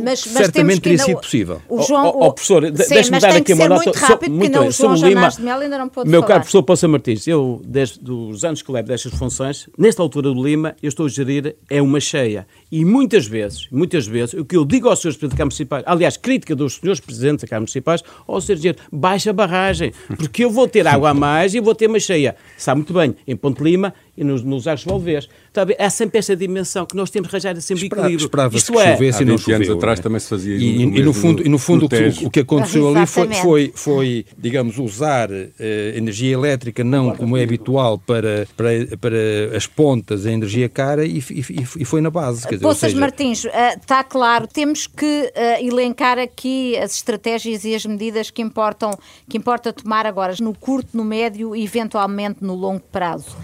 [0.03, 1.61] mas, certamente teria sido possível.
[1.69, 3.85] O João, o, o, professor, deixe-me dar aqui uma nota.
[3.85, 6.27] Muito rápido, muito não, o João Lima, de Mel ainda não pode Meu falar.
[6.27, 10.43] caro professor Poça Martins, eu, desde os anos que levo destas funções, nesta altura do
[10.43, 12.47] Lima, eu estou a gerir é uma cheia.
[12.71, 15.83] E muitas vezes, muitas vezes, o que eu digo aos senhores presidentes da Câmara Municipais,
[15.85, 20.43] aliás, crítica dos senhores presidentes da Câmara Municipais, ou seja, dizer, baixa a barragem, porque
[20.43, 22.35] eu vou ter água a mais e vou ter uma cheia.
[22.57, 25.27] Sabe muito bem, em Ponte Lima e nos, nos Valvês.
[25.51, 28.25] Tá há sempre essa dimensão que nós temos que arranjar sempre Espera, equilíbrio.
[28.25, 29.55] Esperava-se que é, chovesse e não choveu.
[29.55, 30.03] anos atrás é?
[30.03, 32.93] também se fazia e, e, no fundo, e no fundo o, que, o que aconteceu
[32.93, 35.53] ali foi, foi, foi, digamos, usar uh,
[35.95, 39.17] energia elétrica não como é habitual para, para, para
[39.55, 42.47] as pontas, a energia cara e, e, e foi na base.
[42.47, 42.99] Quer dizer, Poças seja...
[42.99, 43.49] Martins, uh,
[43.79, 48.91] está claro, temos que uh, elencar aqui as estratégias e as medidas que importam,
[49.29, 53.35] que importa tomar agora no curto, no médio e eventualmente no longo prazo.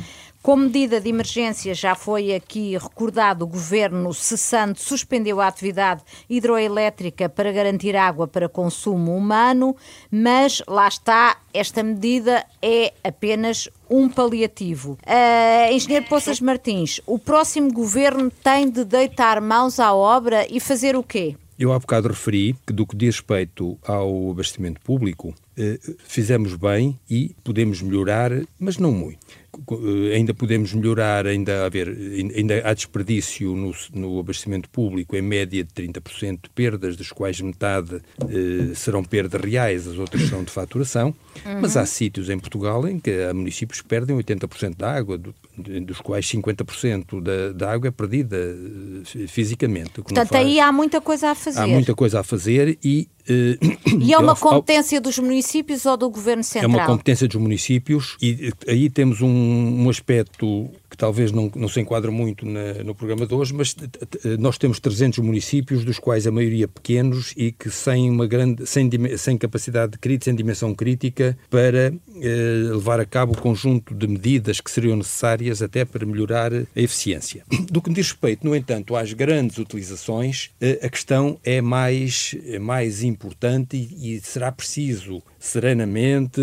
[0.41, 7.29] Como medida de emergência, já foi aqui recordado, o governo cessando suspendeu a atividade hidroelétrica
[7.29, 9.75] para garantir água para consumo humano,
[10.09, 14.97] mas lá está, esta medida é apenas um paliativo.
[15.05, 20.95] Uh, Engenheiro Poças Martins, o próximo governo tem de deitar mãos à obra e fazer
[20.95, 21.35] o quê?
[21.59, 25.35] Eu há bocado referi que, do que diz respeito ao abastecimento público,
[26.05, 29.19] fizemos bem e podemos melhorar, mas não muito.
[29.53, 35.63] Eh, ainda podemos melhorar, ainda, haver, ainda há desperdício no, no abastecimento público, em média
[35.63, 40.51] de 30% de perdas, das quais metade eh, serão perdas reais, as outras são de
[40.51, 41.13] faturação.
[41.45, 41.61] Uhum.
[41.61, 45.35] Mas há sítios em Portugal em que há municípios que perdem 80% da água, do,
[45.85, 50.01] dos quais 50% da, da água é perdida eh, fisicamente.
[50.01, 51.59] Portanto, faz, aí há muita coisa a fazer.
[51.59, 56.09] Há muita coisa a fazer e eh, e é uma competência dos municípios ou do
[56.09, 56.71] Governo Central?
[56.71, 60.69] É uma competência dos municípios e eh, aí temos um, um aspecto
[61.01, 63.75] talvez não, não se enquadra muito na, no programa de hoje, mas
[64.37, 68.87] nós temos 300 municípios, dos quais a maioria pequenos e que sem, uma grande, sem,
[69.17, 74.61] sem capacidade crítica, sem dimensão crítica para eh, levar a cabo o conjunto de medidas
[74.61, 77.43] que seriam necessárias até para melhorar a eficiência.
[77.71, 82.59] Do que diz respeito, no entanto, às grandes utilizações, eh, a questão é mais, é
[82.59, 86.39] mais importante e, e será preciso serenamente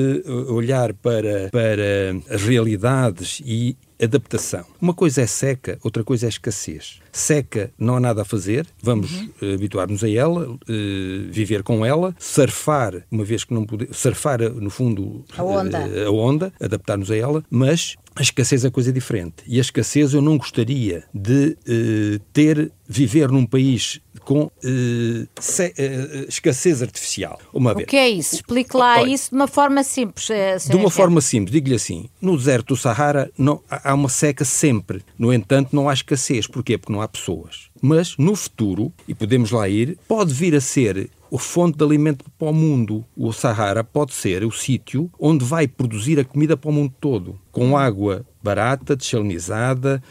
[0.48, 4.64] olhar para, para as realidades e adaptação.
[4.80, 7.00] Uma coisa é seca, outra coisa é escassez.
[7.12, 9.30] Seca, não há nada a fazer, vamos uhum.
[9.42, 10.58] uh, habituar-nos a ela, uh,
[11.30, 16.06] viver com ela, surfar, uma vez que não podemos, surfar, no fundo, a onda, uh,
[16.06, 19.44] a onda adaptar-nos a ela, mas a escassez é coisa diferente.
[19.46, 21.56] E a escassez eu não gostaria de
[22.32, 24.50] ter, viver num país com uh,
[25.40, 27.40] se, uh, escassez artificial.
[27.50, 27.88] Uma o vez.
[27.88, 28.34] que é isso?
[28.34, 30.28] Explique lá Olha, isso de uma forma simples.
[30.68, 35.02] De uma forma simples, digo-lhe assim: no deserto do Sahara não, há uma seca sempre.
[35.18, 36.46] No entanto, não há escassez.
[36.46, 36.76] Porquê?
[36.76, 37.68] Porque não há pessoas.
[37.80, 42.24] Mas no futuro, e podemos lá ir, pode vir a ser o fonte de alimento
[42.38, 43.04] para o mundo.
[43.16, 47.38] O Sahara pode ser o sítio onde vai produzir a comida para o mundo todo,
[47.50, 50.02] com água barata, desalinizada,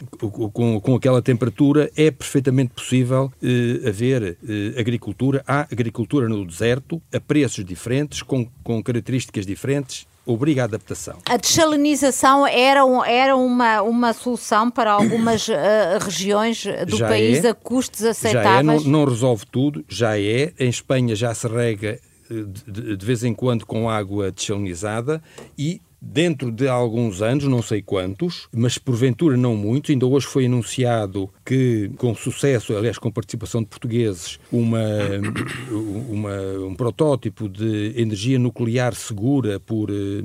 [0.52, 5.42] com, com aquela temperatura, é perfeitamente possível eh, haver eh, agricultura.
[5.46, 11.18] Há agricultura no deserto, a preços diferentes, com, com características diferentes obriga a adaptação.
[11.24, 15.52] A desalinização era, era uma, uma solução para algumas uh,
[16.00, 18.44] regiões do já país é, a custos aceitáveis?
[18.44, 20.52] Já é, não, não, resolve tudo, já é.
[20.58, 21.98] Em Espanha já se rega
[22.30, 22.34] eh,
[22.66, 25.22] de, de vez em quando com água desalinizada
[25.56, 30.46] e dentro de alguns anos, não sei quantos, mas porventura não muitos, ainda hoje foi
[30.46, 34.80] anunciado que, com sucesso, aliás, com participação de portugueses, uma,
[36.08, 40.22] uma um protótipo de energia nuclear segura por, eh,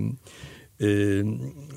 [0.79, 1.23] eh,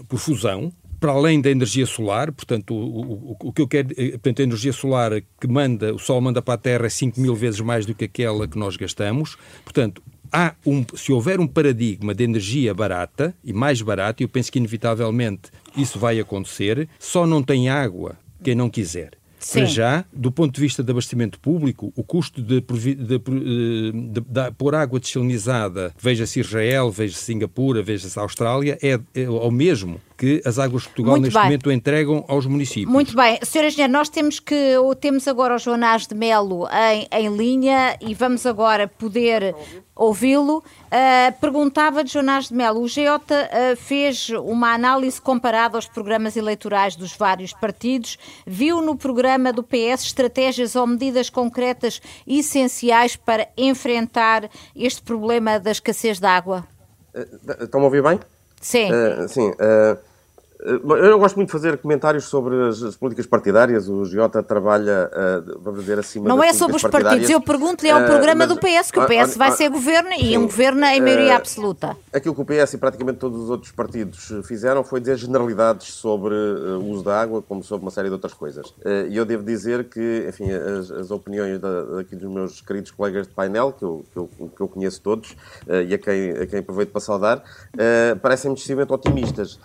[0.08, 4.12] por fusão, para além da energia solar, portanto, o, o, o, que eu quero, eh,
[4.12, 7.34] portanto, a energia solar que manda, o Sol manda para a Terra é 5 mil
[7.34, 12.14] vezes mais do que aquela que nós gastamos, portanto, há um, se houver um paradigma
[12.14, 17.42] de energia barata e mais barata, eu penso que inevitavelmente isso vai acontecer, só não
[17.42, 19.12] tem água quem não quiser.
[19.38, 19.60] Sim.
[19.60, 24.20] Para já, do ponto de vista de abastecimento público, o custo de, de, de, de,
[24.20, 30.42] de pôr água desalinizada, veja-se Israel, veja-se Singapura, veja-se Austrália, é, é o mesmo que
[30.44, 31.44] as águas de Portugal Muito neste bem.
[31.44, 32.90] momento entregam aos municípios.
[32.90, 33.38] Muito bem.
[33.42, 33.64] Sr.
[33.64, 38.46] Engenheiro, nós temos que temos agora o Joanás de Melo em, em linha e vamos
[38.46, 39.54] agora poder
[39.94, 40.58] ouvi-lo.
[40.58, 46.36] Uh, perguntava de Jonas de Melo, o Geota uh, fez uma análise comparada aos programas
[46.36, 53.48] eleitorais dos vários partidos, viu no programa do PS estratégias ou medidas concretas essenciais para
[53.56, 56.66] enfrentar este problema da escassez de água?
[57.14, 58.20] Uh, Estão a ouvir bem?
[58.66, 58.90] Sim.
[59.28, 59.52] sim.
[59.60, 59.96] Eh,
[60.66, 63.88] eu gosto muito de fazer comentários sobre as, as políticas partidárias.
[63.88, 67.30] O Giota trabalha, uh, vamos dizer, acima Não é sobre os partidos.
[67.30, 70.10] Eu pergunto-lhe, é o programa uh, mas, do PS, que o PS vai ser governo
[70.10, 71.96] sim, e um governo em maioria uh, absoluta.
[72.12, 76.34] Aquilo que o PS e praticamente todos os outros partidos fizeram foi dizer generalidades sobre
[76.34, 78.74] o uso da água, como sobre uma série de outras coisas.
[79.08, 83.28] E eu devo dizer que, enfim, as, as opiniões da, daqui dos meus queridos colegas
[83.28, 85.36] de painel, que eu, que eu, que eu conheço todos
[85.88, 87.42] e a quem, a quem aproveito para saudar,
[88.20, 89.58] parecem-me excessivamente otimistas.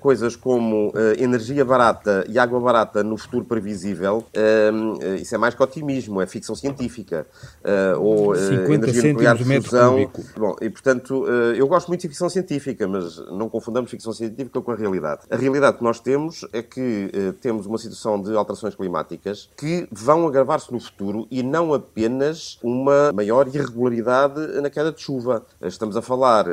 [0.00, 5.38] coisas coisas como uh, energia barata e água barata no futuro previsível, uh, isso é
[5.38, 7.26] mais que otimismo, é ficção científica.
[7.62, 10.10] Uh, ou energia nuclear de fusão.
[10.36, 11.26] Bom, e portanto,
[11.56, 15.22] eu gosto muito de ficção científica, mas não confundamos ficção científica com a realidade.
[15.30, 20.26] A realidade que nós temos é que temos uma situação de alterações climáticas que vão
[20.26, 25.44] agravar-se no futuro e não apenas uma maior irregularidade na queda de chuva.
[25.62, 26.46] Estamos a falar,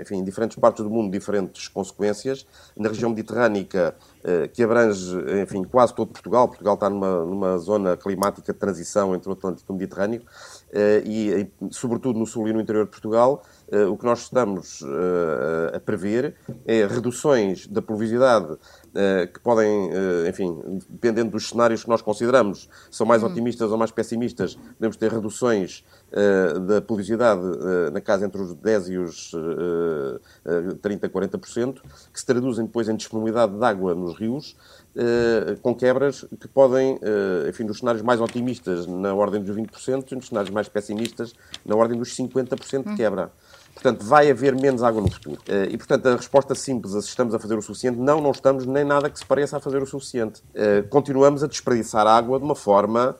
[0.00, 2.46] enfim, em diferentes partes do mundo, diferentes consequências
[2.82, 3.94] na região mediterrânica
[4.52, 6.46] que abrange, enfim, quase todo Portugal.
[6.46, 10.22] Portugal está numa, numa zona climática de transição entre o Atlântico e o Mediterrâneo
[11.04, 13.42] e, sobretudo, no sul e no interior de Portugal,
[13.90, 14.80] o que nós estamos
[15.74, 18.56] a prever é reduções da pluviosidade eh,
[19.32, 20.54] que podem, eh, enfim,
[20.88, 23.26] dependendo dos cenários que nós consideramos, são mais hum.
[23.26, 27.42] otimistas ou mais pessimistas, podemos ter reduções eh, da publicidade
[27.92, 29.32] na casa entre os 10% e os
[30.82, 31.80] 30%, 40%,
[32.12, 34.56] que se traduzem depois em disponibilidade de água nos rios,
[35.62, 36.98] com quebras que podem,
[37.48, 41.74] enfim, nos cenários mais otimistas na ordem dos 20% e nos cenários mais pessimistas na
[41.74, 43.30] ordem dos 50% de hum.
[43.82, 45.42] Portanto, vai haver menos água no futuro.
[45.48, 48.30] Eh, e, portanto, a resposta simples a se estamos a fazer o suficiente, não, não
[48.30, 50.40] estamos nem nada que se pareça a fazer o suficiente.
[50.54, 53.16] Eh, continuamos a desperdiçar água de uma forma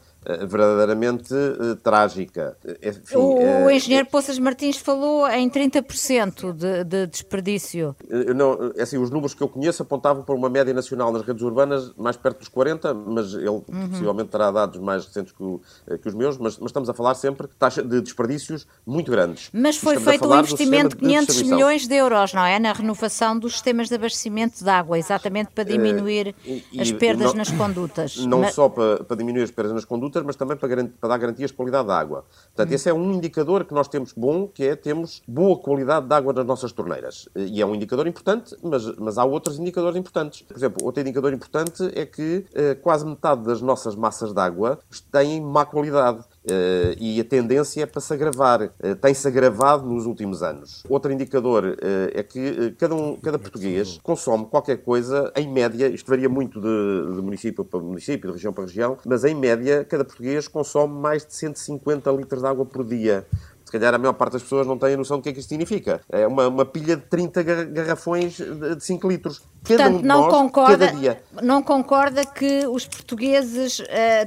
[0.46, 2.56] verdadeiramente uh, trágica.
[2.64, 7.96] Eh, enfim, o, uh, engenheiro Poças Martins falou em 30% de, de desperdício.
[8.34, 11.92] Não, assim, os números que eu conheço apontavam para uma média nacional nas redes urbanas
[11.96, 13.62] mais perto dos 40%, mas ele uhum.
[13.90, 15.60] possivelmente terá dados mais recentes que, o,
[16.00, 19.50] que os meus, mas, mas, estamos a falar sempre de, de desperdícios muito grandes.
[19.52, 22.58] Mas foi feito um investimento de 500 de milhões de euros, não é?
[22.58, 26.34] Na renovação dos sistemas de abastecimento de água, exatamente para diminuir
[26.78, 28.16] as perdas não, nas condutas.
[28.18, 28.54] Não mas...
[28.54, 31.56] só para, para diminuir as perdas nas condutas, mas também para, para dar garantias de
[31.56, 32.24] qualidade de água.
[32.54, 36.14] Portanto, esse é um indicador que nós temos bom, que é temos boa qualidade de
[36.14, 37.28] água nas nossas torneiras.
[37.34, 40.42] E é um indicador importante, mas, mas há outros indicadores importantes.
[40.42, 44.78] Por exemplo, outro indicador importante é que eh, quase metade das nossas massas de água
[45.10, 46.24] têm má qualidade.
[46.44, 48.62] Uh, e a tendência é para se agravar.
[48.62, 50.82] Uh, Tem-se agravado nos últimos anos.
[50.88, 51.76] Outro indicador uh,
[52.12, 57.14] é que cada, um, cada português consome qualquer coisa, em média, isto varia muito de,
[57.14, 61.24] de, município para município, de região para região, mas em média, cada português consome mais
[61.24, 63.24] de 150 litros de água por dia
[63.64, 65.38] se calhar a maior parte das pessoas não tem a noção do que é que
[65.38, 66.02] isso significa.
[66.10, 69.40] É uma, uma pilha de 30 garrafões de 5 litros.
[69.64, 70.92] Portanto, um não, nós, concorda,
[71.40, 73.84] não concorda que os portugueses uh,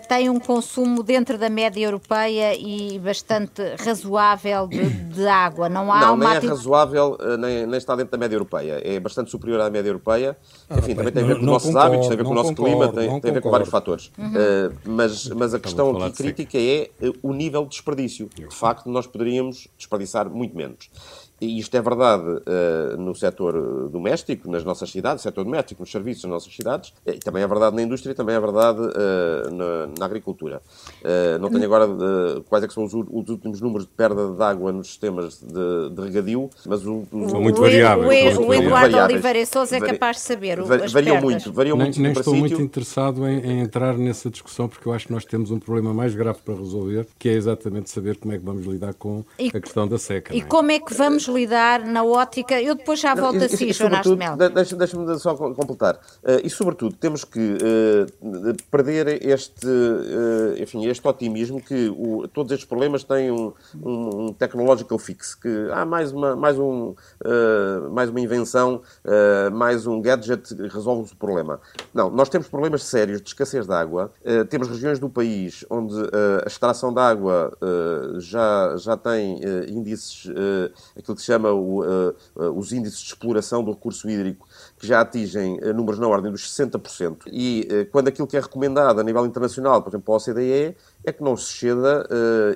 [0.08, 5.68] têm um consumo dentro da média europeia e bastante razoável de, de água?
[5.68, 8.82] Não há não, uma nem é razoável, uh, nem, nem, está dentro da média europeia.
[8.82, 10.38] É bastante superior à média europeia.
[10.70, 12.32] Ah, Enfim, também tem a ver com os nossos concordo, hábitos, tem a ver com
[12.32, 14.12] o nosso concordo, clima, tem, tem, a ver com vários fatores.
[14.18, 14.30] Uhum.
[14.30, 16.90] Uh, mas, mas a questão aqui crítica é
[17.22, 18.30] o nível de desperdício.
[18.34, 20.90] De facto, nós poderíamos desperdiçar muito menos.
[21.40, 26.24] E isto é verdade uh, no setor doméstico, nas nossas cidades, setor doméstico, nos serviços
[26.24, 29.88] nas nossas cidades, e também é verdade na indústria e também é verdade uh, na,
[30.00, 30.62] na, agricultura.
[31.02, 31.88] Uh, não tenho agora
[32.48, 36.02] quais é são os, os, últimos números de perda de água nos sistemas de, de
[36.02, 38.38] regadio, mas o, o, são muito variáveis.
[38.38, 40.62] O, o, o Eduardo Oliveira Souza é capaz de saber.
[40.62, 42.02] Vari, variam muito, variam nem, muito.
[42.02, 45.52] Nem estou muito interessado em, em, entrar nessa discussão, porque eu acho que nós temos
[45.52, 48.94] um problema mais grave para resolver, que é exatamente saber como é que vamos lidar
[48.94, 50.34] com e, a questão da seca.
[50.34, 50.44] E é?
[50.44, 52.62] como é que vamos lidar na ótica.
[52.62, 54.36] Eu depois já volto a si, Jonas de Mel.
[54.38, 55.96] Deixa-me só completar.
[55.96, 62.52] Uh, e, sobretudo, temos que uh, perder este, uh, enfim, este otimismo que o, todos
[62.52, 66.96] estes problemas têm um, um, um technological fix, que há ah, mais uma, mais um,
[67.92, 68.82] mais uma invenção,
[69.54, 71.60] mais um gadget que resolve o problema.
[71.94, 74.12] Não, nós temos problemas sérios de escassez de água.
[74.50, 75.96] temos regiões do país onde
[76.44, 77.52] a extração de água
[78.18, 80.28] já, já tem índices,
[80.98, 82.16] aquilo que se chama o uh,
[82.56, 84.48] os índices de exploração do recurso hídrico
[84.78, 87.24] que já atingem uh, números na ordem dos 60%.
[87.28, 91.24] E quando aquilo que é recomendado a nível internacional, por exemplo, a OCDE, é que
[91.24, 92.08] não se ceda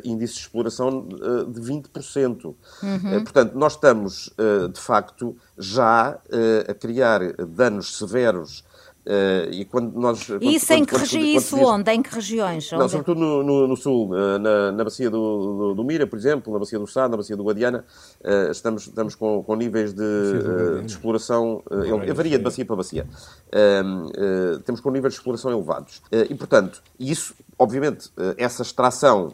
[0.03, 2.45] índices de exploração de 20%.
[2.45, 3.23] Uhum.
[3.23, 4.33] portanto, nós estamos,
[4.73, 6.19] de facto, já
[6.67, 8.63] a criar danos severos
[9.05, 10.25] Uh, e quando nós.
[10.25, 11.65] Quando, isso quando, em que quando, isso diz...
[11.65, 11.91] onde?
[11.91, 12.71] Em que regiões?
[12.71, 16.19] Não, sobretudo no, no, no sul, uh, na, na bacia do, do, do, Mira, por
[16.19, 17.85] exemplo, na bacia do Sá, na bacia do Guadiana,
[18.21, 21.63] uh, estamos, estamos com, com níveis de, de exploração.
[21.71, 23.07] Uh, varia de bacia para bacia.
[23.51, 26.01] Ehm, temos com níveis de exploração elevados.
[26.29, 29.31] e, portanto, isso, obviamente, essa extração,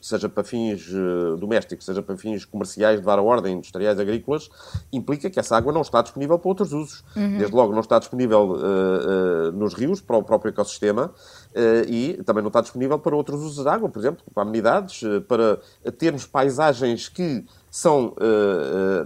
[0.00, 0.88] seja para fins
[1.40, 4.48] domésticos, seja para fins comerciais de dar a ordem, industriais, agrícolas,
[4.92, 7.04] implica que essa água não está disponível para outros usos.
[7.16, 7.36] Uhum.
[7.36, 11.12] Desde logo, não está disponível eh, nos rios, para o próprio ecossistema,
[11.88, 15.58] e também não está disponível para outros usos de água, por exemplo, para amenidades, para
[15.92, 18.14] termos paisagens que são,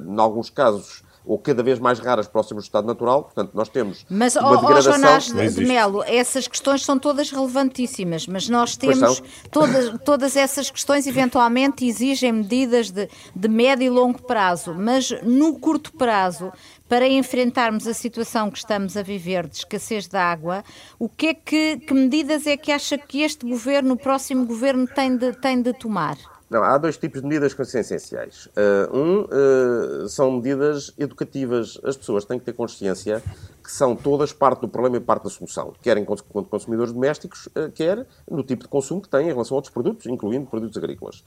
[0.07, 4.07] em alguns casos, ou cada vez mais raras próximas do estado natural, portanto nós temos
[4.09, 4.99] mas, uma oh, degradação...
[4.99, 10.71] Mas, de, de Melo, essas questões são todas relevantíssimas, mas nós temos todas, todas essas
[10.71, 16.51] questões eventualmente exigem medidas de, de médio e longo prazo, mas no curto prazo,
[16.88, 20.64] para enfrentarmos a situação que estamos a viver de escassez de água,
[20.99, 24.87] o que é que, que medidas é que acha que este governo, o próximo governo,
[24.87, 26.17] tem de, tem de tomar?
[26.50, 28.46] Não, há dois tipos de medidas que são essenciais.
[28.46, 31.78] Uh, um uh, são medidas educativas.
[31.84, 33.22] As pessoas têm que ter consciência
[33.62, 37.68] que são todas parte do problema e parte da solução, quer enquanto consumidores domésticos, eh,
[37.74, 41.22] quer no tipo de consumo que têm em relação a outros produtos, incluindo produtos agrícolas.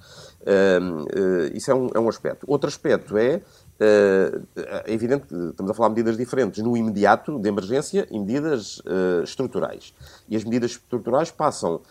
[1.54, 2.44] Isso é um, é um aspecto.
[2.50, 3.44] Outro aspecto é
[3.84, 8.78] é evidente que estamos a falar de medidas diferentes no imediato de emergência e medidas
[8.80, 9.92] uh, estruturais.
[10.30, 11.82] E as medidas estruturais passam uh,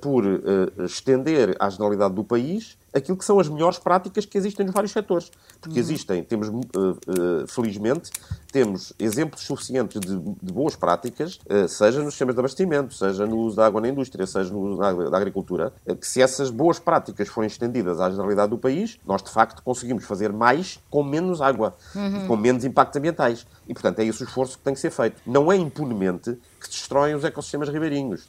[0.00, 4.66] por uh, estender à generalidade do país aquilo que são as melhores práticas que existem
[4.66, 5.30] nos vários setores.
[5.60, 5.84] Porque uhum.
[5.84, 8.10] existem, temos, uh, uh, felizmente,
[8.52, 13.38] temos exemplos suficientes de, de boas práticas, uh, seja nos sistemas de abastecimento, seja no
[13.38, 16.78] uso da água na indústria, seja no uso da, da agricultura, que se essas boas
[16.78, 21.40] práticas forem estendidas à generalidade do país, nós de facto conseguimos fazer mais com menos
[21.40, 22.26] água, uhum.
[22.26, 23.46] com menos impactos ambientais.
[23.66, 25.22] E, portanto, é esse o esforço que tem que ser feito.
[25.24, 28.28] Não é impunemente que destroem os ecossistemas ribeirinhos.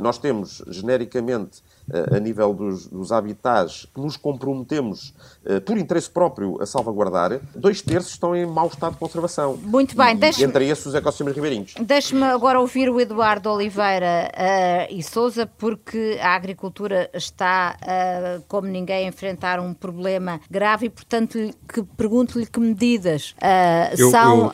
[0.00, 1.62] Nós temos, genericamente,
[2.14, 5.14] a nível dos, dos habitats que nos comprometemos,
[5.44, 9.58] eh, por interesse próprio, a salvaguardar, dois terços estão em mau estado de conservação.
[9.62, 11.74] Muito bem, deixe Entre esses os ecossistemas ribeirinhos.
[11.80, 18.66] Deixe-me agora ouvir o Eduardo Oliveira uh, e Souza, porque a agricultura está, uh, como
[18.66, 24.52] ninguém, a enfrentar um problema grave e, portanto, que pergunto-lhe que medidas uh, eu, são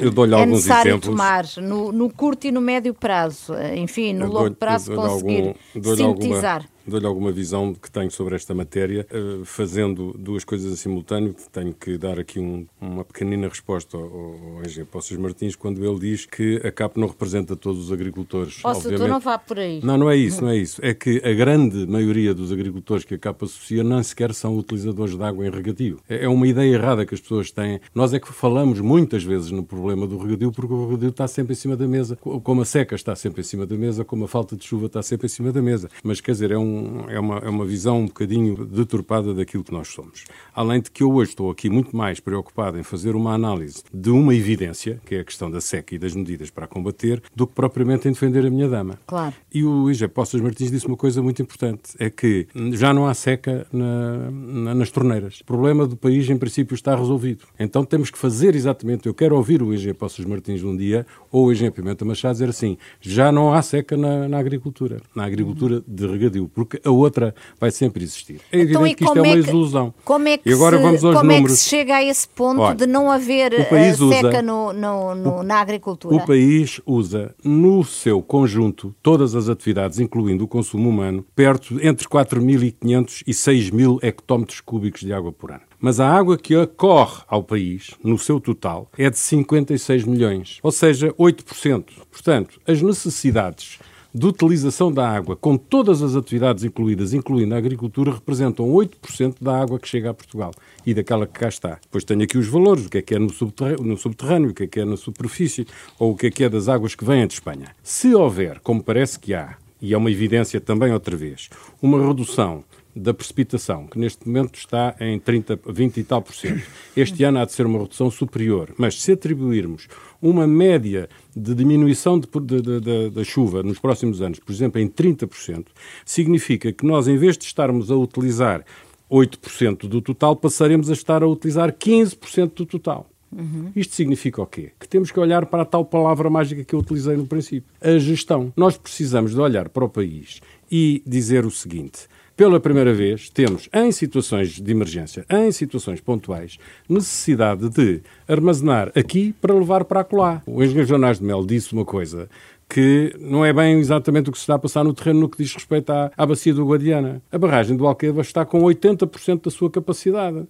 [0.00, 1.10] eu, eu, é necessário exemplos.
[1.10, 6.51] tomar no, no, curto e no médio prazo, enfim, no longo prazo conseguir algum, sintetizar
[6.60, 6.81] estar.
[6.86, 11.34] Dou-lhe alguma visão que tenho sobre esta matéria, eh, fazendo duas coisas em simultâneo.
[11.52, 16.26] Tenho que dar aqui um, uma pequenina resposta ao, ao engenheiro Martins quando ele diz
[16.26, 18.60] que a CAP não representa todos os agricultores.
[18.60, 19.80] Posso, tu não vá por aí.
[19.82, 20.80] Não, não é isso, não é isso.
[20.84, 25.16] É que a grande maioria dos agricultores que a CAP associa não sequer são utilizadores
[25.16, 25.98] de água em regadio.
[26.08, 27.80] É, é uma ideia errada que as pessoas têm.
[27.94, 31.52] Nós é que falamos muitas vezes no problema do regadio porque o regadio está sempre
[31.52, 34.28] em cima da mesa, como a seca está sempre em cima da mesa, como a
[34.28, 35.88] falta de chuva está sempre em cima da mesa.
[36.02, 36.71] Mas quer dizer, é um
[37.08, 40.24] é, uma, é uma visão um bocadinho deturpada daquilo que nós somos.
[40.54, 44.10] Além de que eu hoje estou aqui muito mais preocupado em fazer uma análise de
[44.10, 47.46] uma evidência, que é a questão da seca e das medidas para a combater, do
[47.46, 48.98] que propriamente em defender a minha dama.
[49.06, 49.34] Claro.
[49.52, 53.14] E o Ige Poças Martins disse uma coisa muito importante, é que já não há
[53.14, 55.40] seca na, na, nas torneiras.
[55.40, 57.44] O problema do país, em princípio, está resolvido.
[57.58, 61.46] Então temos que fazer exatamente, eu quero ouvir o Ige Poças Martins um dia, ou
[61.46, 65.82] o Engenheiro Pimenta Machado dizer assim, já não há seca na, na agricultura, na agricultura
[65.86, 68.40] de regadio, porque a outra vai sempre existir.
[68.50, 69.94] É então, evidente que isto é uma é que, ilusão.
[70.04, 71.52] Como é que, e agora se, vamos aos como números.
[71.52, 74.72] é que se chega a esse ponto Olha, de não haver eh, seca usa, no,
[74.72, 76.14] no, no, o, na agricultura?
[76.14, 82.06] O país usa, no seu conjunto, todas as atividades, incluindo o consumo humano, perto entre
[82.06, 87.42] 4.500 e 6.000 hectómetros cúbicos de água por ano mas a água que ocorre ao
[87.42, 91.84] país, no seu total, é de 56 milhões, ou seja, 8%.
[92.08, 93.80] Portanto, as necessidades
[94.14, 99.58] de utilização da água, com todas as atividades incluídas, incluindo a agricultura, representam 8% da
[99.58, 100.52] água que chega a Portugal
[100.84, 101.78] e daquela que cá está.
[101.82, 104.54] Depois tenho aqui os valores, o que é que é no subterrâneo, no subterrâneo o
[104.54, 105.66] que é que é na superfície,
[105.98, 107.74] ou o que é que é das águas que vêm de Espanha.
[107.82, 111.48] Se houver, como parece que há, e é uma evidência também outra vez,
[111.80, 116.62] uma redução da precipitação, que neste momento está em 30, 20 e tal por cento.
[116.96, 119.88] Este ano há de ser uma redução superior, mas se atribuirmos
[120.20, 125.66] uma média de diminuição da chuva nos próximos anos, por exemplo, em 30%,
[126.04, 128.64] significa que nós, em vez de estarmos a utilizar
[129.10, 133.08] 8% do total, passaremos a estar a utilizar 15% do total.
[133.32, 133.72] Uhum.
[133.74, 134.72] Isto significa o quê?
[134.78, 137.98] Que temos que olhar para a tal palavra mágica que eu utilizei no princípio, a
[137.98, 138.52] gestão.
[138.54, 140.40] Nós precisamos de olhar para o país
[140.70, 142.06] e dizer o seguinte:
[142.36, 146.58] pela primeira vez, temos, em situações de emergência, em situações pontuais,
[146.88, 150.42] necessidade de armazenar aqui para levar para acolá.
[150.46, 152.28] O engenheiro Jonas de Mel disse uma coisa
[152.72, 155.36] que não é bem exatamente o que se está a passar no terreno no que
[155.36, 157.20] diz respeito à, à bacia do Guadiana.
[157.30, 160.48] A barragem do Alqueva está com 80% da sua capacidade.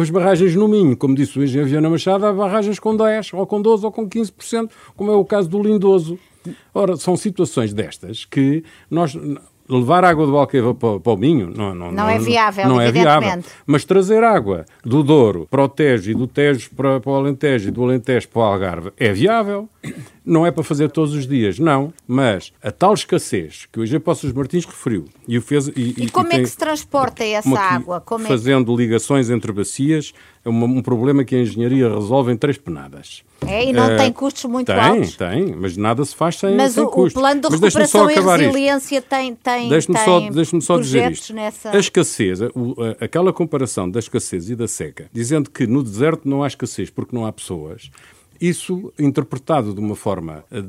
[0.00, 3.44] As barragens no Minho, como disse o engenheiro Viana Machado, há barragens com 10, ou
[3.44, 6.16] com 12, ou com 15%, como é o caso do Lindoso.
[6.72, 9.16] Ora, são situações destas que nós
[9.68, 12.90] levar água do Alqueva para, para o Minho não, não, não, é viável, não é
[12.90, 13.42] viável.
[13.66, 17.68] Mas trazer água do Douro para o Tejo e do Tejo para, para o Alentejo
[17.68, 19.68] e do Alentejo para o Algarve é viável.
[20.28, 21.92] Não é para fazer todos os dias, não.
[22.06, 25.68] Mas a tal escassez que o Eugênio Poços Martins referiu e o fez...
[25.68, 28.00] E, e como e é que se transporta essa água?
[28.00, 28.82] Como é fazendo que...
[28.82, 30.12] ligações entre bacias,
[30.44, 33.22] é um, um problema que a engenharia resolve em três penadas.
[33.46, 35.16] É, e não uh, tem custos muito tem, altos?
[35.16, 37.14] Tem, tem, mas nada se faz sem, mas sem o, custos.
[37.20, 39.08] Mas o plano de recuperação e resiliência isto.
[39.08, 41.32] tem, tem, deixe tem só, deixe só dizer isto.
[41.32, 41.70] Nessa...
[41.70, 46.28] A escassez, a, a, aquela comparação da escassez e da seca, dizendo que no deserto
[46.28, 47.90] não há escassez porque não há pessoas,
[48.40, 50.62] isso, interpretado de uma forma eh,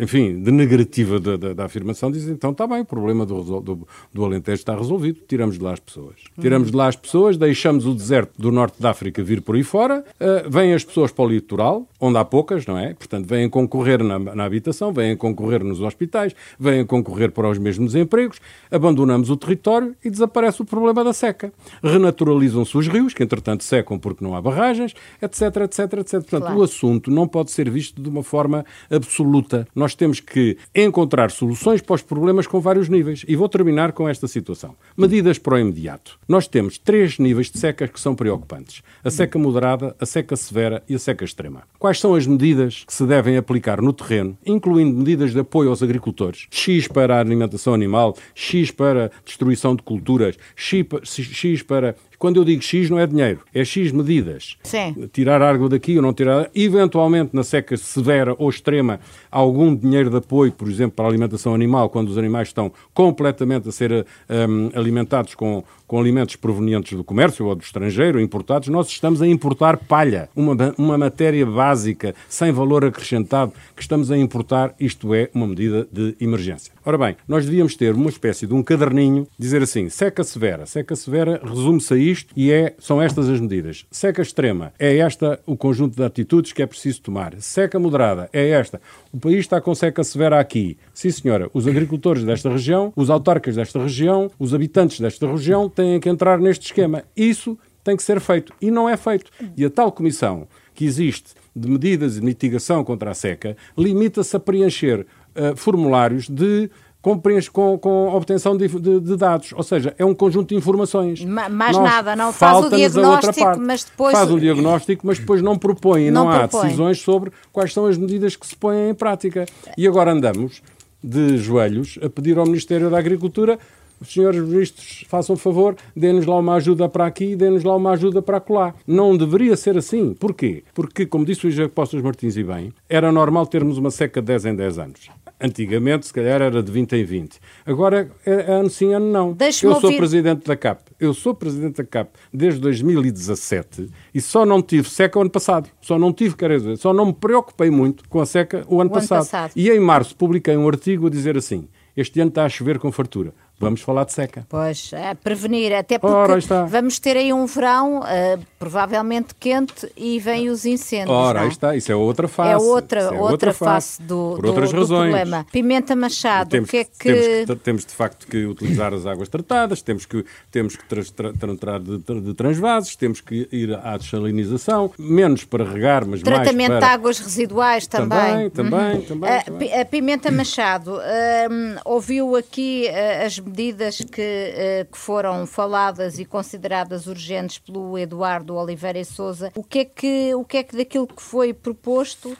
[0.00, 4.24] enfim, denegativa da, da, da, afirmação, diz então está bem, o problema do, do, do,
[4.24, 6.16] Alentejo está resolvido, tiramos de lá as pessoas.
[6.40, 9.62] Tiramos de lá as pessoas, deixamos o deserto do norte da África vir por aí
[9.62, 12.94] fora, uh, vêm as pessoas para o litoral, onde há poucas, não é?
[12.94, 17.94] Portanto, vêm concorrer na, na habitação, vêm concorrer nos hospitais, vêm concorrer para os mesmos
[17.94, 18.40] empregos,
[18.70, 21.52] abandonamos o território e desaparece o problema da seca.
[21.82, 26.10] Renaturalizam-se os rios, que entretanto secam porque não há barragens, etc, etc, etc.
[26.12, 26.60] Portanto, claro.
[26.60, 29.66] o assunto não pode ser visto de uma forma absoluta.
[29.74, 33.24] Nós temos que encontrar soluções para os problemas com vários níveis.
[33.26, 34.74] E vou terminar com esta situação.
[34.96, 36.18] Medidas para o imediato.
[36.28, 40.82] Nós temos três níveis de seca que são preocupantes: a seca moderada, a seca severa
[40.88, 41.62] e a seca extrema.
[41.78, 45.82] Quais são as medidas que se devem aplicar no terreno, incluindo medidas de apoio aos
[45.82, 46.46] agricultores?
[46.50, 51.94] X para a alimentação animal, X para destruição de culturas, X para
[52.24, 54.56] quando eu digo X, não é dinheiro, é X medidas.
[54.62, 55.10] Sim.
[55.12, 56.48] Tirar água daqui ou não tirar.
[56.54, 58.98] Eventualmente, na seca severa ou extrema,
[59.30, 63.68] algum dinheiro de apoio, por exemplo, para a alimentação animal, quando os animais estão completamente
[63.68, 65.62] a ser um, alimentados com,
[65.94, 70.56] com alimentos provenientes do comércio ou do estrangeiro, importados, nós estamos a importar palha, uma,
[70.76, 76.16] uma matéria básica, sem valor acrescentado, que estamos a importar, isto é, uma medida de
[76.20, 76.74] emergência.
[76.84, 80.66] Ora bem, nós devíamos ter uma espécie de um caderninho, dizer assim, seca severa.
[80.66, 83.86] Seca severa resume-se a isto e é, são estas as medidas.
[83.88, 87.34] Seca extrema, é esta o conjunto de atitudes que é preciso tomar.
[87.38, 88.82] Seca moderada, é esta.
[89.14, 90.76] O país está com seca severa aqui.
[90.92, 96.00] Sim, senhora, os agricultores desta região, os autarcas desta região, os habitantes desta região têm
[96.00, 97.04] que entrar neste esquema.
[97.16, 98.52] Isso tem que ser feito.
[98.60, 99.30] E não é feito.
[99.56, 104.40] E a tal comissão que existe de medidas de mitigação contra a seca limita-se a
[104.40, 105.06] preencher
[105.36, 106.68] uh, formulários de
[107.04, 107.20] com,
[107.52, 109.52] com, com obtenção de, de, de, dados.
[109.54, 111.22] Ou seja, é um conjunto de informações.
[111.22, 114.16] Ma mais Nós, nada, não faz o diagnóstico, mas depois.
[114.16, 116.10] Faz o diagnóstico, mas depois não propõe.
[116.10, 116.62] Não, não há propõe.
[116.62, 119.44] decisões sobre quais são as medidas que se põem em prática.
[119.76, 120.62] E agora andamos
[121.02, 123.58] de joelhos a pedir ao Ministério da Agricultura
[124.04, 128.38] senhores ministros, façam favor, dê-nos lá uma ajuda para aqui, dê-nos lá uma ajuda para
[128.38, 128.74] acolá.
[128.86, 130.14] Não deveria ser assim.
[130.14, 130.64] Porquê?
[130.74, 134.26] Porque, como disse o José Postos Martins e bem, era normal termos uma seca de
[134.26, 135.10] 10 em 10 anos.
[135.40, 137.38] Antigamente, se calhar, era de 20 em 20.
[137.66, 139.36] Agora, é, é ano sim, ano não.
[139.38, 139.96] Eu sou ouvir...
[139.98, 140.80] presidente da CAP.
[140.98, 145.68] Eu sou presidente da CAP desde 2017 e só não tive seca o ano passado.
[145.80, 148.90] Só não tive, quer dizer, só não me preocupei muito com a seca o ano,
[148.90, 149.18] o passado.
[149.18, 149.52] ano passado.
[149.56, 152.90] E em março publiquei um artigo a dizer assim: este ano está a chover com
[152.90, 153.32] fartura.
[153.58, 154.44] Vamos falar de seca.
[154.48, 160.50] Pois, é prevenir, até porque vamos ter aí um verão uh, provavelmente quente e vem
[160.50, 161.10] os incêndios.
[161.10, 162.50] Ora, aí está, isso é outra face.
[162.50, 165.46] É outra, é outra, outra face, do, do, problema.
[165.52, 166.90] Pimenta Machado, temos, o que é que...
[166.98, 167.56] Temos, que...
[167.56, 172.34] temos de facto que utilizar as águas tratadas, temos que, temos que tratar de, de
[172.34, 176.88] transvases, temos que ir à desalinização, menos para regar, mas Tratamento mais para...
[176.88, 178.50] de águas residuais também.
[178.50, 179.02] Também, também, uhum.
[179.02, 179.80] também, a, também.
[179.80, 186.24] A Pimenta Machado, uh, ouviu aqui uh, as medidas que, uh, que, foram faladas e
[186.24, 190.76] consideradas urgentes pelo Eduardo Oliveira e Souza, o que é que, o que, é que
[190.76, 192.36] daquilo que foi proposto uh,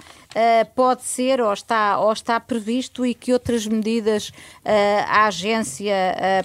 [0.74, 4.34] pode ser ou está, ou está previsto e que outras medidas uh,
[5.07, 5.94] a Agência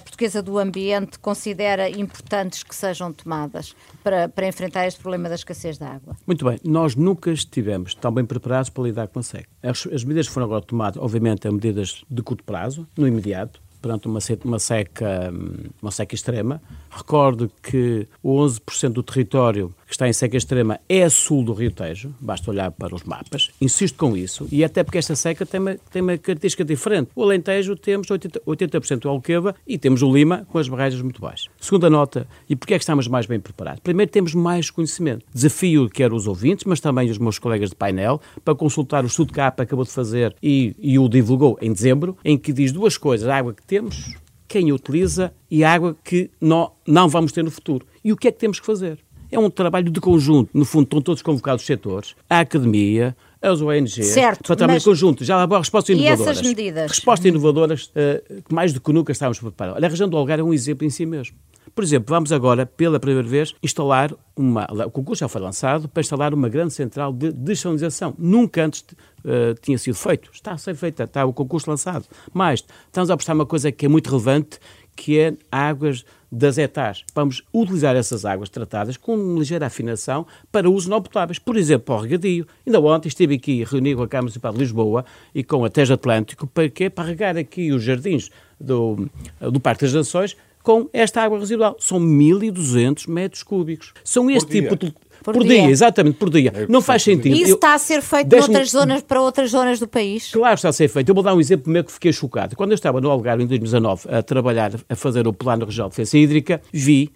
[0.02, 5.78] Portuguesa do Ambiente considera importantes que sejam tomadas para, para enfrentar este problema da escassez
[5.78, 6.16] de água?
[6.26, 9.48] Muito bem, nós nunca estivemos tão bem preparados para lidar com a seca.
[9.62, 13.60] As, as medidas que foram agora tomadas, obviamente, são medidas de curto prazo, no imediato,
[13.80, 15.32] perante uma, uma, seca,
[15.80, 16.60] uma seca extrema.
[16.90, 21.72] Recordo que 11% do território que está em seca extrema é a sul do Rio
[21.72, 23.50] Tejo, basta olhar para os mapas.
[23.60, 27.10] Insisto com isso, e até porque esta seca tem uma, tem uma característica diferente.
[27.12, 31.20] O Alentejo temos 80%, 80 do Alqueva e temos o Lima com as barragens muito
[31.20, 31.48] baixas.
[31.60, 33.80] Segunda nota, e porquê é que estamos mais bem preparados?
[33.80, 35.26] Primeiro, temos mais conhecimento.
[35.34, 39.32] Desafio quer os ouvintes, mas também os meus colegas de painel, para consultar o estudo
[39.32, 42.70] que a APA acabou de fazer e, e o divulgou em dezembro, em que diz
[42.70, 43.26] duas coisas.
[43.26, 44.14] A água que temos,
[44.46, 47.84] quem utiliza e a água que não, não vamos ter no futuro.
[48.04, 48.98] E o que é que temos que fazer?
[49.30, 50.50] É um trabalho de conjunto.
[50.52, 54.82] No fundo, estão todos convocados os setores, a academia, as ONGs, certo, para trabalhar em
[54.82, 55.24] conjunto.
[55.24, 56.26] Já há respostas inovadoras.
[56.26, 56.90] E essas medidas?
[56.90, 59.76] Respostas inovadoras uh, que mais do que nunca estávamos preparados.
[59.76, 61.36] Olha, a região do Algarve é um exemplo em si mesmo.
[61.74, 64.66] Por exemplo, vamos agora, pela primeira vez, instalar uma.
[64.86, 68.14] O concurso já foi lançado para instalar uma grande central de desalinização.
[68.18, 70.30] Nunca antes uh, tinha sido feito.
[70.32, 72.06] Está a ser feita, está o concurso lançado.
[72.34, 74.58] Mas estamos a apostar uma coisa que é muito relevante,
[74.96, 77.04] que é águas das etas.
[77.14, 81.86] Vamos utilizar essas águas tratadas com uma ligeira afinação para uso não potáveis, por exemplo,
[81.86, 82.46] para o regadio.
[82.66, 85.04] Ainda ontem estive aqui reunido com a Câmara Municipal de Lisboa
[85.34, 86.88] e com a Teja Atlântico para quê?
[86.88, 89.08] Para regar aqui os jardins do,
[89.40, 91.76] do Parque das Nações com esta água residual.
[91.78, 93.92] São 1.200 metros cúbicos.
[94.04, 95.62] São este tipo de por, por dia.
[95.62, 95.70] dia.
[95.70, 96.52] exatamente, por dia.
[96.54, 97.34] É não faz sentido.
[97.34, 100.30] Isso está a ser feito noutras zonas, para outras zonas do país?
[100.32, 101.08] Claro está a ser feito.
[101.08, 102.56] Eu vou dar um exemplo meu que fiquei chocado.
[102.56, 105.96] Quando eu estava no Algarve em 2019 a trabalhar, a fazer o Plano Regional de
[105.96, 107.10] Defesa Hídrica, vi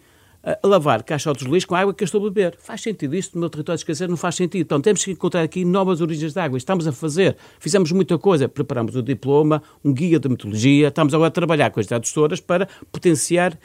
[0.44, 2.56] a lavar caixotes de lixo com água que eu estou a beber.
[2.58, 4.08] Faz sentido isto no meu território esquecer?
[4.08, 4.62] Não faz sentido.
[4.62, 6.58] Então temos que encontrar aqui novas origens de água.
[6.58, 7.36] Estamos a fazer.
[7.58, 8.48] Fizemos muita coisa.
[8.48, 10.88] Preparamos o diploma, um guia de metodologia.
[10.88, 13.58] Estamos agora a trabalhar com as tradutoras para potenciar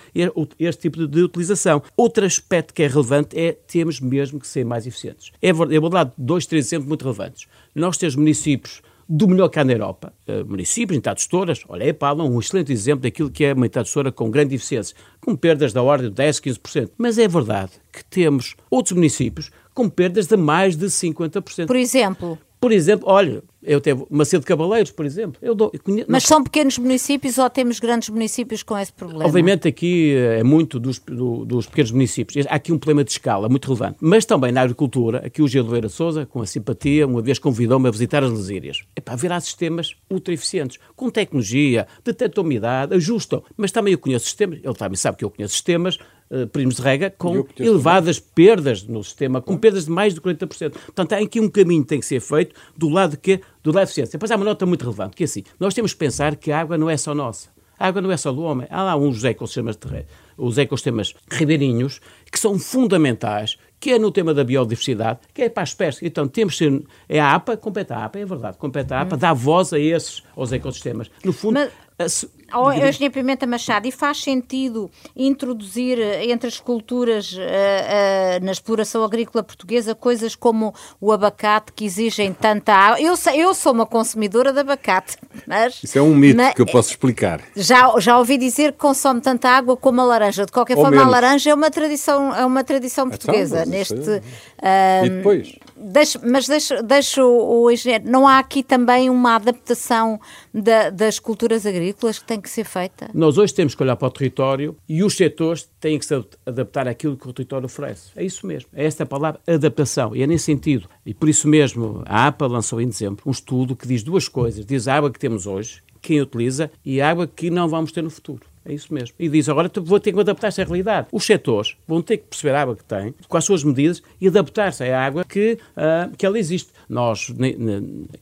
[0.58, 1.84] este tipo de utilização.
[1.98, 5.32] Outro aspecto que é relevante é temos mesmo que ser mais eficientes.
[5.42, 7.48] É eu vou dar dois, três exemplos muito relevantes.
[7.76, 10.14] Nós temos municípios do melhor cá na Europa.
[10.28, 13.88] Uh, municípios, entidades gestoras, olha, é Palma, um excelente exemplo daquilo que é uma entidade
[13.88, 16.92] gestora com grande eficiência, com perdas da ordem de 10, 15%.
[16.96, 21.66] Mas é verdade que temos outros municípios com perdas de mais de 50%.
[21.66, 22.38] Por exemplo?
[22.60, 25.40] Por exemplo, olha, eu tenho Macedo Cabaleiros, por exemplo.
[25.42, 29.26] Eu dou, eu conheço, mas são pequenos municípios ou temos grandes municípios com esse problema?
[29.26, 32.46] Obviamente aqui é muito dos, do, dos pequenos municípios.
[32.48, 33.98] Há aqui um problema de escala muito relevante.
[34.02, 37.88] Mas também na agricultura, aqui o Gil Oliveira Souza, com a simpatia, uma vez convidou-me
[37.88, 38.84] a visitar as lesírias.
[38.96, 43.42] Epá, haverá sistemas ultra eficientes, com tecnologia, detectam umidade, ajustam.
[43.56, 45.98] Mas também eu conheço sistemas, ele também sabe que eu conheço sistemas
[46.32, 48.32] uh, primos de rega com elevadas também.
[48.36, 50.72] perdas no sistema, com perdas de mais de 40%.
[50.72, 53.76] Portanto, há aqui um caminho que tem que ser feito do lado que do lado
[53.76, 54.14] da eficiência.
[54.14, 56.60] Depois há uma nota muito relevante, que é assim, nós temos que pensar que a
[56.60, 57.50] água não é só nossa.
[57.80, 58.68] A água não é só do homem.
[58.70, 64.34] Há lá uns ecossistemas, terrestres, os ecossistemas ribeirinhos que são fundamentais, que é no tema
[64.34, 66.04] da biodiversidade, que é para as espécies.
[66.04, 69.16] Então temos que ser, é a APA, compete a APA, é verdade, compete a APA,
[69.16, 69.20] hum.
[69.20, 71.10] dá voz a esses, aos ecossistemas.
[71.24, 71.60] No fundo,
[71.98, 72.26] Mas...
[72.54, 78.52] Oh, Eugênia Pimenta Machado, e faz sentido introduzir eh, entre as culturas uh, uh, na
[78.52, 83.02] exploração agrícola portuguesa coisas como o abacate que exigem tanta água?
[83.02, 85.84] Eu, eu sou uma consumidora de abacate, mas...
[85.84, 87.42] Isso é um mito que eu posso explicar.
[87.56, 90.46] Já, já ouvi dizer que consome tanta água como a laranja.
[90.46, 91.08] De qualquer Ou forma, menos.
[91.08, 93.62] a laranja é uma tradição, é uma tradição então, portuguesa.
[93.62, 95.56] Então, neste, uh, e depois?
[95.82, 98.04] Deixo, mas deixo, deixo o engenheiro.
[98.10, 100.20] Não há aqui também uma adaptação
[100.54, 103.10] da, das culturas agrícolas que tem que ser feita?
[103.14, 106.14] Nós hoje temos que olhar para o território e os setores têm que se
[106.46, 108.12] adaptar àquilo que o território oferece.
[108.16, 108.70] É isso mesmo.
[108.74, 110.16] É esta palavra adaptação.
[110.16, 110.90] E é nesse sentido.
[111.06, 114.66] E por isso mesmo a APA lançou em dezembro um estudo que diz duas coisas.
[114.66, 118.02] Diz a água que temos hoje, quem utiliza, e a água que não vamos ter
[118.02, 118.49] no futuro.
[118.66, 119.16] É isso mesmo.
[119.18, 121.08] E diz, agora vou ter que adaptar-se à realidade.
[121.12, 124.28] Os setores vão ter que perceber a água que têm, com as suas medidas, e
[124.28, 126.72] adaptar-se à água que, uh, que ela existe.
[126.88, 127.34] Nós,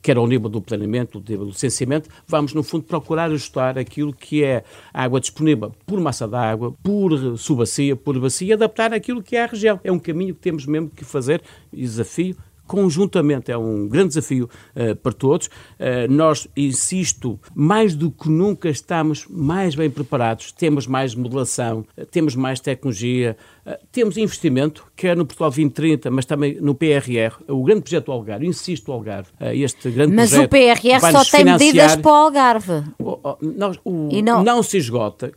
[0.02, 4.64] quer ao nível do planeamento, do licenciamento, vamos, no fundo, procurar ajustar aquilo que é
[4.94, 9.44] a água disponível por massa d'água, por subacia, por bacia, e adaptar aquilo que é
[9.44, 9.80] a região.
[9.84, 11.42] É um caminho que temos mesmo que fazer,
[11.74, 12.36] desafio,
[12.68, 15.48] conjuntamente é um grande desafio uh, para todos.
[15.48, 22.06] Uh, nós, insisto, mais do que nunca estamos mais bem preparados, temos mais modelação, uh,
[22.06, 23.38] temos mais tecnologia,
[23.92, 28.48] temos investimento, quer no Portugal 2030, mas também no PRR, o grande projeto do Algarve,
[28.48, 30.52] insisto, o Algarve, este grande mas projeto.
[30.52, 31.60] Mas o PRR só tem financiar...
[31.60, 32.84] medidas para o Algarve.
[33.00, 34.44] O, o, não, o, não...
[34.44, 35.32] não se esgota,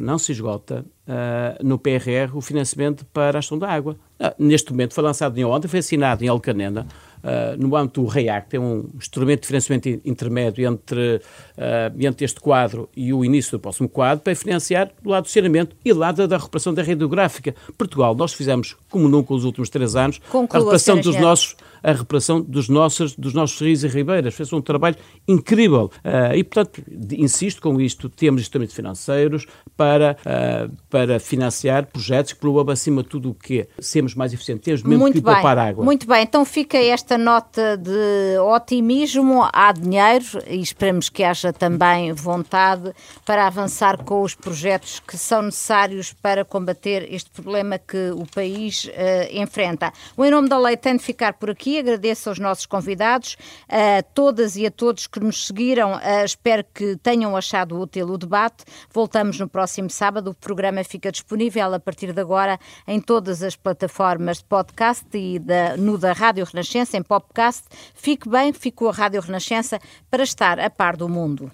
[0.00, 3.96] não se esgota uh, no PRR o financiamento para a gestão da água.
[4.38, 6.86] Neste momento foi lançado em ontem, foi assinado em Alcanena,
[7.22, 12.40] uh, no âmbito do REACT, é um instrumento de financiamento intermédio entre, uh, entre este
[12.40, 15.98] quadro e o início do próximo quadro, para financiar do lado do saneamento e do
[15.98, 17.54] lado da recuperação da rede geográfica.
[17.76, 21.92] Portugal, nós fizemos, como nunca nos últimos três anos, Conclua, a recuperação dos nossos a
[21.92, 24.34] reparação dos nossos, dos nossos rios e ribeiras.
[24.34, 25.90] Fez um trabalho incrível.
[26.04, 32.40] Uh, e, portanto, insisto com isto, temos instrumentos financeiros para, uh, para financiar projetos que
[32.40, 34.64] promovam, acima de tudo, o que sermos mais eficientes.
[34.64, 35.34] Temos mesmo Muito que bem.
[35.34, 35.84] poupar água.
[35.84, 39.48] Muito bem, então fica esta nota de otimismo.
[39.52, 42.92] Há dinheiro e esperamos que haja também vontade
[43.24, 48.84] para avançar com os projetos que são necessários para combater este problema que o país
[48.84, 48.90] uh,
[49.32, 49.92] enfrenta.
[50.16, 51.78] O Em Nome da Lei tem de ficar por aqui aqui.
[51.78, 53.36] Agradeço aos nossos convidados,
[53.68, 55.92] a todas e a todos que nos seguiram.
[56.24, 58.64] Espero que tenham achado útil o debate.
[58.92, 60.30] Voltamos no próximo sábado.
[60.30, 65.38] O programa fica disponível a partir de agora em todas as plataformas de podcast e
[65.38, 67.64] da, no da Rádio Renascença, em podcast.
[67.94, 69.78] Fique bem, ficou a Rádio Renascença
[70.10, 71.50] para estar a par do mundo.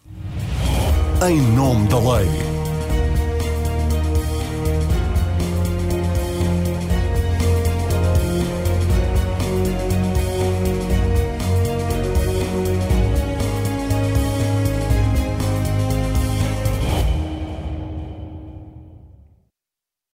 [1.26, 2.65] Em nome da lei.